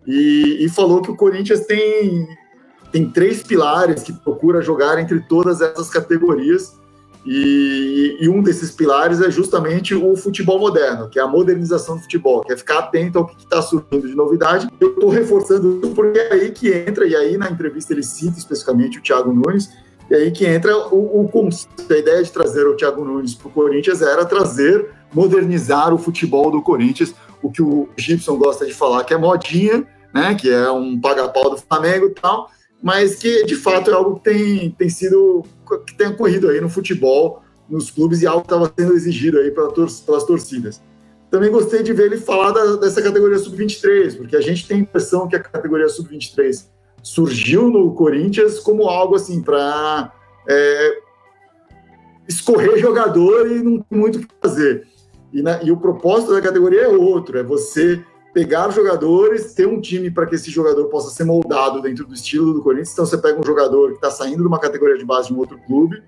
e, 0.06 0.66
e, 0.66 0.70
falou 0.70 1.02
que 1.02 1.12
o 1.12 1.16
Corinthians 1.16 1.62
tem 1.62 2.28
tem 2.92 3.10
três 3.10 3.42
pilares 3.42 4.04
que 4.04 4.14
procura 4.14 4.62
jogar 4.62 5.00
entre 5.00 5.20
todas 5.22 5.62
essas 5.62 5.90
categorias 5.90 6.74
e, 7.26 8.18
e, 8.20 8.28
um 8.28 8.44
desses 8.44 8.72
pilares 8.72 9.22
é 9.22 9.32
justamente 9.32 9.96
o 9.96 10.16
futebol 10.16 10.60
moderno, 10.60 11.10
que 11.10 11.18
é 11.18 11.22
a 11.22 11.28
modernização 11.28 11.96
do 11.96 12.02
futebol, 12.02 12.42
que 12.42 12.52
é 12.52 12.58
ficar 12.58 12.80
atento 12.80 13.18
ao 13.18 13.26
que 13.26 13.38
está 13.38 13.62
surgindo 13.62 14.08
de 14.08 14.14
novidade. 14.14 14.68
Eu 14.80 14.90
estou 14.90 15.10
reforçando 15.10 15.80
isso 15.82 15.96
porque 15.96 16.20
é 16.20 16.34
aí 16.34 16.52
que 16.52 16.70
entra, 16.70 17.08
e 17.08 17.16
aí 17.16 17.38
na 17.38 17.50
entrevista 17.50 17.94
ele 17.94 18.04
cita 18.04 18.38
especificamente 18.38 19.00
o 19.00 19.02
Thiago 19.02 19.32
Nunes, 19.32 19.72
e 20.12 20.16
aí 20.16 20.32
que 20.32 20.46
entra 20.46 20.78
o, 20.90 21.22
o 21.22 21.30
conceito, 21.30 21.94
a 21.94 21.98
ideia 21.98 22.22
de 22.22 22.30
trazer 22.30 22.68
o 22.68 22.76
Thiago 22.76 23.06
Nunes 23.06 23.34
para 23.34 23.48
o 23.48 23.52
Corinthians 23.52 24.02
era 24.02 24.26
trazer, 24.26 24.90
modernizar 25.14 25.94
o 25.94 25.98
futebol 25.98 26.52
do 26.52 26.62
Corinthians, 26.62 27.16
o 27.42 27.50
que 27.50 27.62
o 27.62 27.88
Gibson 27.98 28.36
gosta 28.38 28.66
de 28.66 28.74
falar 28.74 29.06
que 29.06 29.14
é 29.14 29.18
modinha, 29.18 29.88
né, 30.14 30.36
que 30.36 30.50
é 30.50 30.72
um 30.72 31.00
paga-pau 31.00 31.50
do 31.50 31.58
Flamengo 31.58 32.08
e 32.08 32.12
tal, 32.12 32.50
mas 32.82 33.16
que 33.16 33.46
de 33.46 33.56
fato 33.56 33.90
é 33.90 33.94
algo 33.94 34.20
que 34.20 34.26
tem, 34.26 34.72
tem 34.72 34.90
sido 34.90 35.44
que 35.88 35.96
tem 35.96 36.08
ocorrido 36.08 36.50
aí 36.50 36.62
no 36.62 36.70
futebol, 36.70 37.42
nos 37.70 37.90
clubes 37.90 38.22
e 38.22 38.28
algo 38.28 38.42
que 38.42 38.54
estava 38.54 38.72
sendo 38.78 38.94
exigido 38.94 39.40
aí 39.40 39.50
tor 39.52 39.88
pelas 40.06 40.24
torcidas. 40.26 40.82
Também 41.32 41.50
gostei 41.50 41.82
de 41.82 41.94
ver 41.94 42.08
ele 42.08 42.18
falar 42.18 42.52
da, 42.52 42.76
dessa 42.76 43.02
categoria 43.02 43.40
sub-23, 43.40 44.18
porque 44.18 44.36
a 44.36 44.42
gente 44.42 44.68
tem 44.68 44.78
a 44.78 44.82
impressão 44.82 45.28
que 45.28 45.36
a 45.36 45.40
categoria 45.40 45.90
sub-23 45.90 46.68
surgiu 47.02 47.70
no 47.70 47.92
Corinthians 47.96 48.60
como 48.60 48.88
algo 48.88 49.16
assim 49.16 49.42
para 49.42 50.14
é, 50.48 50.98
escorrer 52.28 52.78
jogador 52.78 53.50
e 53.50 53.64
não 53.64 53.80
tem 53.80 54.00
muito 54.00 54.18
o 54.18 54.20
que 54.20 54.28
fazer. 54.42 54.88
E, 55.32 55.42
na, 55.42 55.64
e 55.64 55.72
o 55.72 55.78
propósito 55.78 56.34
da 56.34 56.42
categoria 56.42 56.82
é 56.82 56.88
outro, 56.88 57.40
é 57.40 57.44
você 57.44 58.04
pegar 58.34 58.70
jogadores, 58.72 59.54
ter 59.54 59.68
um 59.68 59.80
time 59.80 60.10
para 60.10 60.26
que 60.26 60.36
esse 60.36 60.50
jogador 60.50 60.86
possa 60.86 61.10
ser 61.10 61.24
moldado 61.24 61.82
dentro 61.82 62.06
do 62.06 62.14
estilo 62.14 62.54
do 62.54 62.62
Corinthians. 62.62 62.94
Então 62.94 63.06
você 63.06 63.18
pega 63.18 63.40
um 63.40 63.46
jogador 63.46 63.90
que 63.90 63.96
está 63.96 64.10
saindo 64.10 64.42
de 64.42 64.48
uma 64.48 64.60
categoria 64.60 64.98
de 64.98 65.06
base 65.06 65.28
de 65.28 65.34
um 65.34 65.38
outro 65.38 65.58
clube, 65.68 66.02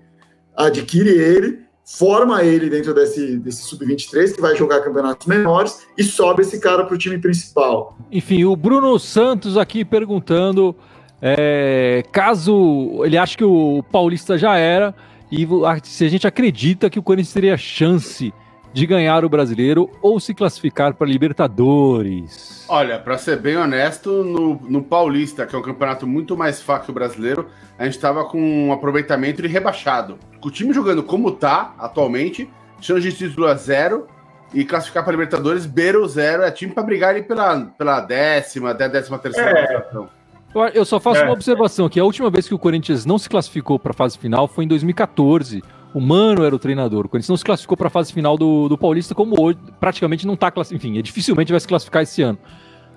adquire 0.56 1.10
ele, 1.10 1.60
forma 1.84 2.42
ele 2.42 2.68
dentro 2.68 2.92
desse, 2.92 3.38
desse 3.38 3.62
sub-23 3.62 4.34
que 4.34 4.40
vai 4.40 4.56
jogar 4.56 4.80
campeonatos 4.80 5.26
menores 5.26 5.86
e 5.96 6.02
sobe 6.02 6.42
esse 6.42 6.58
cara 6.58 6.84
para 6.84 6.94
o 6.94 6.98
time 6.98 7.18
principal. 7.18 7.96
Enfim, 8.10 8.44
o 8.44 8.56
Bruno 8.56 8.98
Santos 8.98 9.56
aqui 9.56 9.84
perguntando 9.84 10.74
É, 11.20 12.04
caso 12.12 13.02
ele 13.02 13.16
ache 13.16 13.38
que 13.38 13.44
o 13.44 13.82
Paulista 13.90 14.36
já 14.36 14.56
era, 14.56 14.94
e 15.32 15.48
se 15.82 16.04
a 16.04 16.08
gente 16.08 16.26
acredita 16.26 16.90
que 16.90 16.98
o 16.98 17.02
Corinthians 17.02 17.32
teria 17.32 17.56
chance 17.56 18.32
de 18.76 18.84
ganhar 18.84 19.24
o 19.24 19.28
brasileiro 19.30 19.90
ou 20.02 20.20
se 20.20 20.34
classificar 20.34 20.92
para 20.92 21.06
Libertadores? 21.06 22.66
Olha, 22.68 22.98
para 22.98 23.16
ser 23.16 23.38
bem 23.38 23.56
honesto, 23.56 24.22
no, 24.22 24.60
no, 24.68 24.82
Paulista, 24.82 25.46
que 25.46 25.56
é 25.56 25.58
um 25.58 25.62
campeonato 25.62 26.06
muito 26.06 26.36
mais 26.36 26.60
fraco 26.60 26.84
que 26.84 26.90
o 26.90 26.94
brasileiro, 26.94 27.46
a 27.78 27.84
gente 27.84 27.94
estava 27.94 28.22
com 28.26 28.38
um 28.38 28.74
aproveitamento 28.74 29.40
de 29.40 29.48
rebaixado. 29.48 30.18
Com 30.42 30.48
o 30.48 30.50
time 30.50 30.74
jogando 30.74 31.02
como 31.02 31.32
tá 31.32 31.74
atualmente, 31.78 32.50
chance 32.78 33.00
de 33.00 33.16
título 33.16 33.46
a 33.46 33.54
zero 33.54 34.08
e 34.52 34.62
classificar 34.62 35.02
para 35.02 35.12
Libertadores, 35.12 35.64
beira 35.64 35.98
o 35.98 36.06
zero, 36.06 36.42
é 36.42 36.50
time 36.50 36.74
para 36.74 36.82
brigar 36.82 37.14
ali 37.14 37.22
pela, 37.22 37.58
pela 37.78 38.00
décima, 38.02 38.72
até 38.72 38.84
a 38.84 38.88
décima 38.88 39.18
terceira 39.18 39.58
é. 39.58 40.72
Eu 40.74 40.84
só 40.84 41.00
faço 41.00 41.22
é. 41.22 41.24
uma 41.24 41.32
observação 41.32 41.88
que 41.88 41.98
a 41.98 42.04
última 42.04 42.28
vez 42.28 42.46
que 42.46 42.54
o 42.54 42.58
Corinthians 42.58 43.06
não 43.06 43.16
se 43.16 43.26
classificou 43.26 43.78
para 43.78 43.92
a 43.92 43.94
fase 43.94 44.18
final 44.18 44.46
foi 44.46 44.64
em 44.64 44.68
2014 44.68 45.62
o 45.96 46.00
Mano 46.00 46.44
era 46.44 46.54
o 46.54 46.58
treinador. 46.58 47.06
O 47.06 47.08
Corinthians 47.08 47.30
não 47.30 47.38
se 47.38 47.44
classificou 47.44 47.74
para 47.74 47.86
a 47.86 47.90
fase 47.90 48.12
final 48.12 48.36
do, 48.36 48.68
do 48.68 48.76
Paulista, 48.76 49.14
como 49.14 49.34
hoje 49.40 49.58
praticamente 49.80 50.26
não 50.26 50.34
está 50.34 50.50
classificado. 50.50 50.90
Enfim, 50.90 51.00
dificilmente 51.00 51.50
vai 51.50 51.58
se 51.58 51.66
classificar 51.66 52.02
esse 52.02 52.20
ano. 52.20 52.38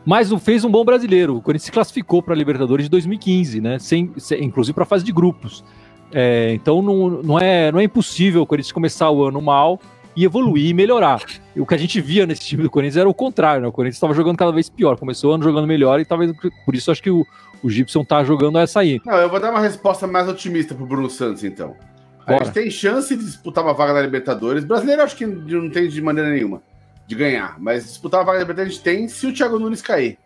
Mas 0.06 0.30
fez 0.44 0.66
um 0.66 0.70
bom 0.70 0.84
brasileiro. 0.84 1.38
O 1.38 1.42
Corinthians 1.42 1.68
se 1.68 1.72
classificou 1.72 2.22
para 2.22 2.34
a 2.34 2.38
Libertadores 2.38 2.88
de 2.88 2.90
2015, 2.90 3.62
né? 3.62 3.80
Sem, 3.80 4.12
sem 4.18 4.44
inclusive 4.44 4.74
para 4.74 4.84
a 4.84 4.86
fase 4.86 5.06
de 5.06 5.14
grupos. 5.14 5.64
É, 6.12 6.52
então 6.54 6.82
não, 6.82 7.10
não, 7.24 7.40
é, 7.40 7.72
não 7.72 7.80
é 7.80 7.86
impossível 7.86 8.42
o 8.42 8.46
Corinthians 8.46 8.74
começar 8.74 9.10
o 9.10 9.24
ano 9.24 9.42
mal 9.42 9.80
e 10.14 10.26
evoluir 10.26 10.70
e 10.70 10.74
melhorar. 10.74 11.24
O 11.56 11.66
que 11.66 11.76
a 11.76 11.78
gente 11.78 12.02
via 12.02 12.26
nesse 12.26 12.42
time 12.42 12.64
do 12.64 12.70
Corinthians 12.70 12.98
era 12.98 13.08
o 13.08 13.14
contrário, 13.14 13.62
né? 13.62 13.70
O 13.70 13.72
Corinthians 13.72 13.96
estava 13.96 14.14
jogando 14.14 14.36
cada 14.36 14.52
vez 14.52 14.70
pior. 14.70 15.00
Começou 15.00 15.32
o 15.32 15.36
ano 15.36 15.44
jogando 15.46 15.66
melhor 15.66 16.02
e 16.02 16.06
talvez 16.06 16.34
por 16.66 16.76
isso 16.76 16.92
acho 16.92 17.02
que 17.02 17.10
o, 17.10 17.26
o 17.64 17.70
Gibson 17.70 18.04
tá 18.04 18.26
jogando 18.26 18.60
essa 18.60 18.82
aí. 18.82 19.00
Não, 19.06 19.16
eu 19.16 19.30
vou 19.30 19.40
dar 19.40 19.52
uma 19.52 19.62
resposta 19.62 20.06
mais 20.06 20.28
otimista 20.28 20.76
pro 20.76 20.86
Bruno 20.86 21.10
Santos, 21.10 21.46
então. 21.46 21.78
Bora. 22.30 22.44
A 22.44 22.46
gente 22.46 22.54
tem 22.54 22.70
chance 22.70 23.16
de 23.16 23.26
disputar 23.26 23.64
uma 23.64 23.74
vaga 23.74 23.94
na 23.94 24.02
Libertadores. 24.02 24.64
Brasileiro 24.64 25.02
acho 25.02 25.16
que 25.16 25.26
não 25.26 25.70
tem 25.70 25.88
de 25.88 26.02
maneira 26.02 26.30
nenhuma 26.30 26.62
de 27.08 27.16
ganhar, 27.16 27.60
mas 27.60 27.86
disputar 27.86 28.20
uma 28.20 28.26
vaga 28.28 28.38
na 28.38 28.44
Libertadores 28.44 28.74
a 28.74 28.76
gente 28.76 28.84
tem 28.84 29.08
se 29.08 29.26
o 29.26 29.34
Thiago 29.34 29.58
Nunes 29.58 29.82
cair. 29.82 30.18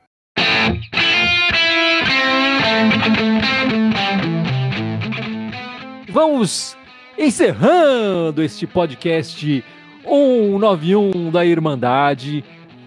Vamos 6.10 6.76
encerrando 7.18 8.44
este 8.44 8.68
podcast 8.68 9.64
191 10.04 11.32
da 11.32 11.46
Irmandade. 11.46 12.44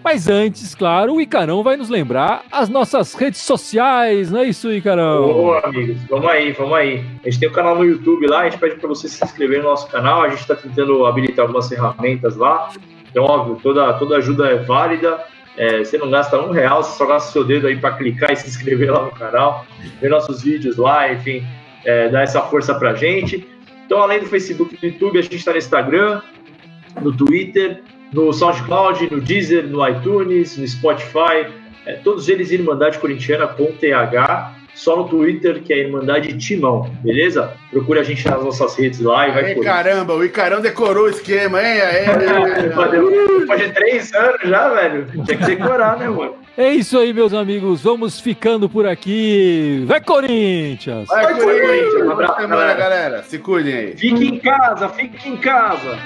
Mas 0.09 0.29
antes, 0.29 0.73
claro, 0.73 1.15
o 1.15 1.21
Icarão 1.21 1.61
vai 1.61 1.75
nos 1.75 1.89
lembrar 1.89 2.45
as 2.49 2.69
nossas 2.69 3.13
redes 3.13 3.41
sociais, 3.41 4.31
não 4.31 4.39
é 4.39 4.45
isso, 4.45 4.71
Icarão? 4.71 5.33
Boa, 5.33 5.59
amigos, 5.65 6.01
vamos 6.09 6.29
aí, 6.29 6.53
vamos 6.53 6.77
aí. 6.77 7.03
A 7.25 7.29
gente 7.29 7.41
tem 7.41 7.49
um 7.49 7.51
canal 7.51 7.75
no 7.75 7.83
YouTube 7.83 8.25
lá, 8.25 8.39
a 8.39 8.49
gente 8.49 8.57
pede 8.57 8.77
para 8.77 8.87
você 8.87 9.09
se 9.09 9.21
inscrever 9.21 9.61
no 9.61 9.65
nosso 9.65 9.85
canal, 9.89 10.21
a 10.21 10.29
gente 10.29 10.39
está 10.39 10.55
tentando 10.55 11.05
habilitar 11.05 11.43
algumas 11.43 11.67
ferramentas 11.67 12.37
lá. 12.37 12.69
Então, 13.11 13.25
óbvio, 13.25 13.59
toda, 13.61 13.93
toda 13.95 14.15
ajuda 14.15 14.47
é 14.47 14.55
válida. 14.55 15.25
É, 15.57 15.79
você 15.79 15.97
não 15.97 16.09
gasta 16.09 16.39
um 16.39 16.51
real, 16.51 16.81
você 16.81 16.97
só 16.97 17.05
gasta 17.05 17.33
seu 17.33 17.43
dedo 17.43 17.67
aí 17.67 17.75
para 17.75 17.97
clicar 17.97 18.31
e 18.31 18.37
se 18.37 18.47
inscrever 18.47 18.89
lá 18.89 19.03
no 19.03 19.11
canal, 19.11 19.65
ver 19.99 20.09
nossos 20.09 20.41
vídeos 20.41 20.77
lá, 20.77 21.11
enfim, 21.11 21.45
é, 21.83 22.07
dar 22.07 22.21
essa 22.21 22.41
força 22.43 22.73
pra 22.73 22.95
gente. 22.95 23.45
Então, 23.85 23.99
além 24.01 24.21
do 24.21 24.25
Facebook 24.27 24.73
e 24.73 24.77
do 24.77 24.85
YouTube, 24.85 25.19
a 25.19 25.21
gente 25.21 25.35
está 25.35 25.51
no 25.51 25.57
Instagram, 25.57 26.21
no 27.01 27.11
Twitter, 27.11 27.83
no 28.13 28.31
SoundCloud, 28.31 29.09
no 29.11 29.21
Deezer, 29.21 29.67
no 29.67 29.87
iTunes, 29.87 30.57
no 30.57 30.67
Spotify, 30.67 31.47
é, 31.85 31.93
todos 31.93 32.27
eles 32.29 32.51
Irmandade 32.51 32.99
Corintiana 32.99 33.47
com 33.47 33.65
TH, 33.71 34.53
só 34.77 34.95
no 34.95 35.07
Twitter, 35.07 35.63
que 35.63 35.73
é 35.73 35.79
Irmandade 35.79 36.37
Timão, 36.37 36.91
beleza? 37.01 37.53
Procure 37.71 37.99
a 37.99 38.03
gente 38.03 38.27
nas 38.27 38.43
nossas 38.43 38.77
redes 38.77 38.99
lá 38.99 39.27
e 39.27 39.31
vai 39.31 39.55
por 39.55 39.63
Caramba, 39.63 40.13
o 40.13 40.23
Icarão 40.23 40.61
decorou 40.61 41.05
o 41.05 41.09
esquema, 41.09 41.59
hein? 41.61 41.79
Depois 43.41 43.59
de 43.61 43.69
três 43.71 44.13
anos 44.13 44.41
já, 44.43 44.69
velho. 44.69 45.07
Tinha 45.25 45.37
que 45.37 45.45
decorar, 45.45 45.97
né, 45.97 46.07
mano? 46.07 46.35
É 46.55 46.69
isso 46.69 46.97
aí, 46.97 47.13
meus 47.13 47.33
amigos. 47.33 47.83
Vamos 47.83 48.19
ficando 48.19 48.67
por 48.69 48.85
aqui. 48.85 49.83
Vai, 49.85 50.01
Corinthians! 50.01 51.07
Vai, 51.07 51.23
Vai 51.23 51.39
Corinthians! 51.39 52.05
Um 52.05 52.11
abraço, 52.11 52.47
galera. 52.47 52.73
galera. 52.73 53.23
Se 53.23 53.39
cuidem 53.39 53.73
aí. 53.73 53.97
Fique 53.97 54.27
em 54.27 54.39
casa, 54.39 54.89
fique 54.89 55.27
em 55.29 55.37
casa. 55.37 55.97